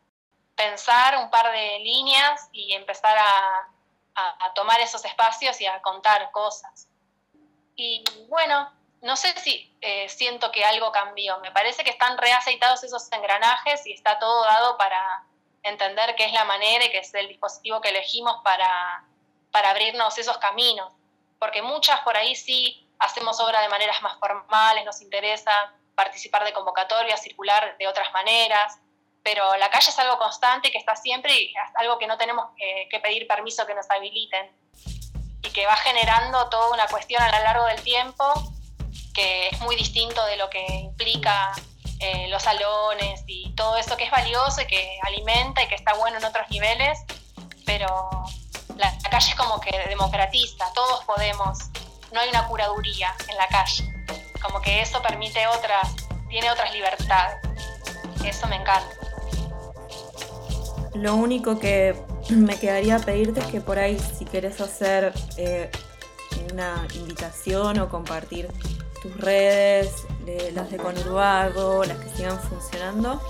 pensar 0.55 1.17
un 1.17 1.29
par 1.29 1.51
de 1.51 1.79
líneas 1.79 2.49
y 2.51 2.73
empezar 2.73 3.17
a, 3.17 3.67
tomar 4.53 4.79
esos 4.81 5.03
espacios 5.05 5.59
y 5.61 5.65
a 5.65 5.81
contar 5.81 6.29
cosas. 6.31 6.87
Y 7.75 8.03
bueno, 8.27 8.71
no 9.01 9.15
sé 9.15 9.33
si 9.39 9.75
eh, 9.81 10.07
siento 10.09 10.51
que 10.51 10.63
algo 10.63 10.91
cambió. 10.91 11.39
Me 11.39 11.51
parece 11.51 11.83
que 11.83 11.89
están 11.89 12.17
reaceitados 12.17 12.83
esos 12.83 13.11
engranajes 13.11 13.85
y 13.85 13.93
está 13.93 14.19
todo 14.19 14.43
dado 14.43 14.77
para 14.77 15.23
entender 15.63 16.15
qué 16.15 16.25
es 16.25 16.33
la 16.33 16.45
manera 16.45 16.85
y 16.85 16.91
qué 16.91 16.99
es 16.99 17.13
el 17.13 17.27
dispositivo 17.27 17.81
que 17.81 17.89
elegimos 17.89 18.41
para 18.43 19.05
para 19.51 19.71
abrirnos 19.71 20.17
esos 20.17 20.37
caminos, 20.37 20.93
porque 21.37 21.61
muchas 21.61 21.99
por 22.01 22.17
ahí 22.17 22.35
sí 22.35 22.87
hacemos 22.99 23.39
obra 23.39 23.61
de 23.61 23.69
maneras 23.69 24.01
más 24.01 24.17
formales, 24.17 24.85
nos 24.85 25.01
interesa 25.01 25.51
participar 25.95 26.43
de 26.45 26.53
convocatorias, 26.53 27.21
circular 27.21 27.75
de 27.77 27.87
otras 27.87 28.11
maneras, 28.13 28.79
pero 29.23 29.55
la 29.57 29.69
calle 29.69 29.89
es 29.89 29.99
algo 29.99 30.17
constante 30.17 30.71
que 30.71 30.77
está 30.77 30.95
siempre 30.95 31.33
y 31.33 31.47
es 31.47 31.75
algo 31.75 31.97
que 31.99 32.07
no 32.07 32.17
tenemos 32.17 32.47
que, 32.57 32.99
pedir 32.99 33.27
permiso 33.27 33.65
que 33.67 33.75
nos 33.75 33.89
habiliten 33.91 34.49
y 35.43 35.49
que 35.51 35.65
va 35.65 35.75
generando 35.75 36.49
toda 36.49 36.71
una 36.71 36.87
cuestión 36.87 37.21
a 37.21 37.31
lo 37.37 37.43
largo 37.43 37.65
del 37.65 37.81
tiempo 37.83 38.33
que 39.13 39.49
es 39.49 39.59
muy 39.61 39.75
distinto 39.75 40.23
de 40.25 40.37
lo 40.37 40.49
que 40.49 40.65
implica 40.65 41.53
eh, 41.99 42.27
los 42.29 42.43
salones 42.43 43.23
y 43.27 43.53
todo 43.53 43.77
eso 43.77 43.95
que 43.95 44.05
es 44.05 44.11
valioso 44.11 44.61
y 44.61 44.65
que 44.65 44.99
alimenta 45.03 45.63
y 45.63 45.67
que 45.67 45.75
está 45.75 45.93
bueno 45.93 46.17
en 46.17 46.25
otros 46.25 46.49
niveles, 46.49 46.99
pero 47.65 47.87
la, 48.75 48.97
calle 49.09 49.29
es 49.29 49.35
como 49.35 49.59
que 49.61 49.77
democratiza, 49.87 50.65
todos 50.73 51.03
podemos, 51.05 51.59
no 52.11 52.19
hay 52.19 52.29
una 52.29 52.47
curaduría 52.47 53.13
en 53.29 53.37
la 53.37 53.47
calle, 53.47 53.83
como 54.41 54.61
que 54.61 54.81
eso 54.81 55.01
permite 55.01 55.45
otras, 55.47 55.95
tiene 56.29 56.49
otras 56.49 56.73
libertades. 56.73 57.37
Eso 58.25 58.47
me 58.47 58.55
encanta. 58.55 58.89
Lo 60.93 61.15
único 61.15 61.59
que 61.59 61.95
me 62.29 62.59
quedaría 62.59 62.97
pedirte 62.99 63.41
es 63.41 63.45
que 63.47 63.61
por 63.61 63.77
ahí 63.77 63.99
si 64.17 64.25
quieres 64.25 64.59
hacer 64.59 65.13
eh, 65.37 65.69
una 66.51 66.87
invitación 66.95 67.79
o 67.79 67.89
compartir 67.89 68.49
tus 69.01 69.15
redes, 69.17 70.05
las 70.53 70.69
de 70.69 70.77
Conurbago, 70.77 71.83
las 71.83 71.97
que 71.97 72.09
sigan 72.09 72.39
funcionando. 72.41 73.21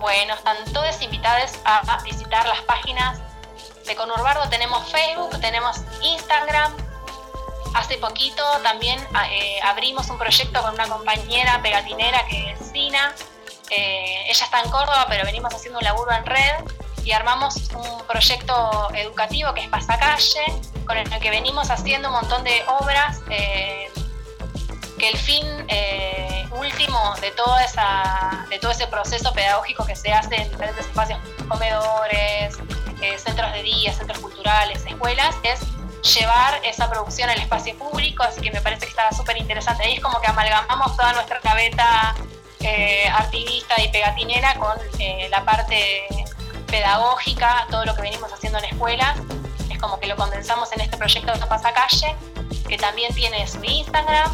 Bueno, 0.00 0.34
están 0.34 0.56
todas 0.72 1.00
invitadas 1.00 1.58
a 1.64 2.02
visitar 2.04 2.46
las 2.46 2.60
páginas 2.62 3.18
de 3.86 3.94
Conurbardo 3.96 4.48
tenemos 4.48 4.90
Facebook, 4.90 5.38
tenemos 5.40 5.76
Instagram. 6.02 6.72
Hace 7.74 7.98
poquito 7.98 8.42
también 8.62 8.98
eh, 9.30 9.58
abrimos 9.62 10.08
un 10.08 10.16
proyecto 10.16 10.62
con 10.62 10.74
una 10.74 10.88
compañera 10.88 11.60
pegatinera 11.62 12.24
que 12.28 12.52
es 12.52 12.58
Sina. 12.70 13.14
Eh, 13.70 14.24
ella 14.28 14.44
está 14.44 14.62
en 14.62 14.70
Córdoba, 14.70 15.06
pero 15.08 15.24
venimos 15.24 15.52
haciendo 15.52 15.78
un 15.78 15.84
laburo 15.84 16.12
en 16.12 16.24
red 16.24 16.64
y 17.04 17.12
armamos 17.12 17.56
un 17.74 18.06
proyecto 18.06 18.88
educativo 18.94 19.52
que 19.52 19.62
es 19.62 19.68
Pasacalle, 19.68 20.44
con 20.86 20.96
el 20.96 21.08
que 21.20 21.30
venimos 21.30 21.70
haciendo 21.70 22.08
un 22.08 22.14
montón 22.14 22.44
de 22.44 22.62
obras 22.80 23.20
eh, 23.28 23.90
que 25.04 25.10
el 25.10 25.18
fin 25.18 25.44
último 26.52 27.14
de, 27.20 27.32
esa, 27.64 28.46
de 28.48 28.58
todo 28.58 28.70
ese 28.70 28.86
proceso 28.86 29.32
pedagógico 29.32 29.84
que 29.84 29.94
se 29.94 30.10
hace 30.10 30.36
en 30.36 30.50
diferentes 30.50 30.86
espacios, 30.86 31.18
comedores, 31.46 32.56
eh, 33.02 33.18
centros 33.18 33.52
de 33.52 33.62
día, 33.62 33.92
centros 33.92 34.18
culturales, 34.20 34.84
escuelas, 34.86 35.34
es 35.42 35.60
llevar 36.14 36.58
esa 36.64 36.88
producción 36.90 37.28
al 37.28 37.38
espacio 37.38 37.76
público, 37.76 38.22
así 38.22 38.40
que 38.40 38.50
me 38.50 38.60
parece 38.62 38.86
que 38.86 38.90
está 38.90 39.12
súper 39.12 39.36
interesante. 39.36 39.84
Ahí 39.84 39.94
es 39.94 40.00
como 40.00 40.20
que 40.20 40.26
amalgamamos 40.26 40.96
toda 40.96 41.12
nuestra 41.12 41.38
cabeta 41.40 42.14
eh, 42.60 43.06
artivista 43.08 43.80
y 43.82 43.88
pegatinera 43.88 44.54
con 44.54 44.76
eh, 44.98 45.28
la 45.30 45.44
parte 45.44 46.06
pedagógica, 46.66 47.66
todo 47.70 47.84
lo 47.84 47.94
que 47.94 48.02
venimos 48.02 48.32
haciendo 48.32 48.58
en 48.58 48.66
escuelas. 48.66 49.18
Es 49.70 49.78
como 49.78 49.98
que 50.00 50.06
lo 50.06 50.16
condensamos 50.16 50.72
en 50.72 50.80
este 50.80 50.96
proyecto 50.96 51.32
de 51.32 51.46
Pasacalle, 51.46 52.16
que 52.68 52.78
también 52.78 53.14
tiene 53.14 53.46
su 53.46 53.62
Instagram, 53.62 54.30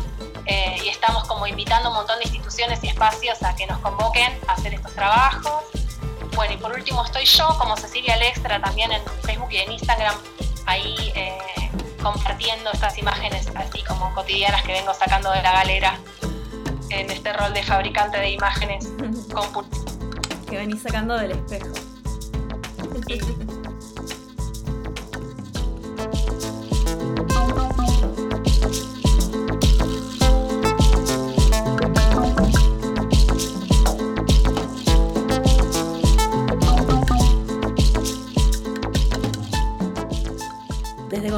y 0.83 0.89
estamos 0.89 1.27
como 1.29 1.47
invitando 1.47 1.91
un 1.91 1.97
montón 1.97 2.19
de 2.19 2.25
instituciones 2.25 2.83
y 2.83 2.89
espacios 2.89 3.43
a 3.43 3.55
que 3.55 3.67
nos 3.67 3.79
convoquen 3.79 4.33
a 4.47 4.53
hacer 4.53 4.75
estos 4.75 4.93
trabajos. 4.95 5.65
Bueno, 6.35 6.55
y 6.55 6.57
por 6.57 6.73
último 6.73 7.05
estoy 7.05 7.25
yo 7.25 7.49
como 7.59 7.77
Cecilia 7.77 8.17
Lextra 8.17 8.61
también 8.61 8.93
en 8.93 9.03
Facebook 9.23 9.49
y 9.51 9.59
en 9.59 9.73
Instagram, 9.73 10.15
ahí 10.67 11.13
eh, 11.15 11.39
compartiendo 12.03 12.71
estas 12.73 12.97
imágenes 12.99 13.49
así 13.55 13.83
como 13.85 14.13
cotidianas 14.15 14.63
que 14.63 14.73
vengo 14.73 14.95
sacando 14.95 15.31
de 15.33 15.43
la 15.43 15.53
galera 15.53 15.99
en 16.91 17.11
este 17.11 17.33
rol 17.33 17.53
de 17.55 17.63
fabricante 17.63 18.19
de 18.19 18.31
imágenes 18.31 18.89
que 20.49 20.57
venís 20.57 20.83
sacando 20.83 21.17
del 21.17 21.33
espejo. 21.33 21.69
Desde 23.07 23.35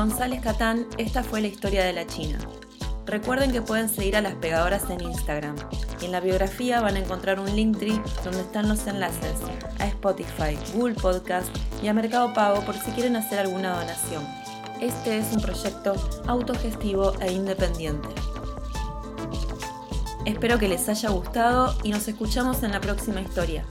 González 0.02 0.40
Catán, 0.40 0.88
esta 0.98 1.22
fue 1.22 1.40
la 1.40 1.46
historia 1.46 1.84
de 1.84 1.92
la 1.92 2.04
China. 2.08 2.36
Recuerden 3.06 3.52
que 3.52 3.62
pueden 3.62 3.88
seguir 3.88 4.16
a 4.16 4.20
las 4.20 4.34
pegadoras 4.34 4.90
en 4.90 5.00
Instagram. 5.00 5.54
Y 6.00 6.06
en 6.06 6.10
la 6.10 6.18
biografía 6.18 6.80
van 6.80 6.96
a 6.96 6.98
encontrar 6.98 7.38
un 7.38 7.54
Linktree 7.54 8.02
donde 8.24 8.40
están 8.40 8.68
los 8.68 8.84
enlaces 8.88 9.36
a 9.78 9.86
Spotify, 9.86 10.58
Google 10.74 10.96
Podcast 10.96 11.46
y 11.84 11.86
a 11.86 11.94
Mercado 11.94 12.34
Pago 12.34 12.62
por 12.62 12.74
si 12.74 12.90
quieren 12.90 13.14
hacer 13.14 13.38
alguna 13.38 13.78
donación. 13.78 14.26
este 14.80 15.18
es 15.18 15.32
un 15.32 15.40
proyecto 15.40 15.94
autogestivo 16.26 17.12
e 17.20 17.30
independiente. 17.30 18.08
Espero 20.24 20.58
que 20.58 20.66
les 20.66 20.88
haya 20.88 21.10
gustado 21.10 21.76
y 21.84 21.90
nos 21.90 22.08
escuchamos 22.08 22.64
en 22.64 22.72
la 22.72 22.80
próxima 22.80 23.20
historia. 23.20 23.64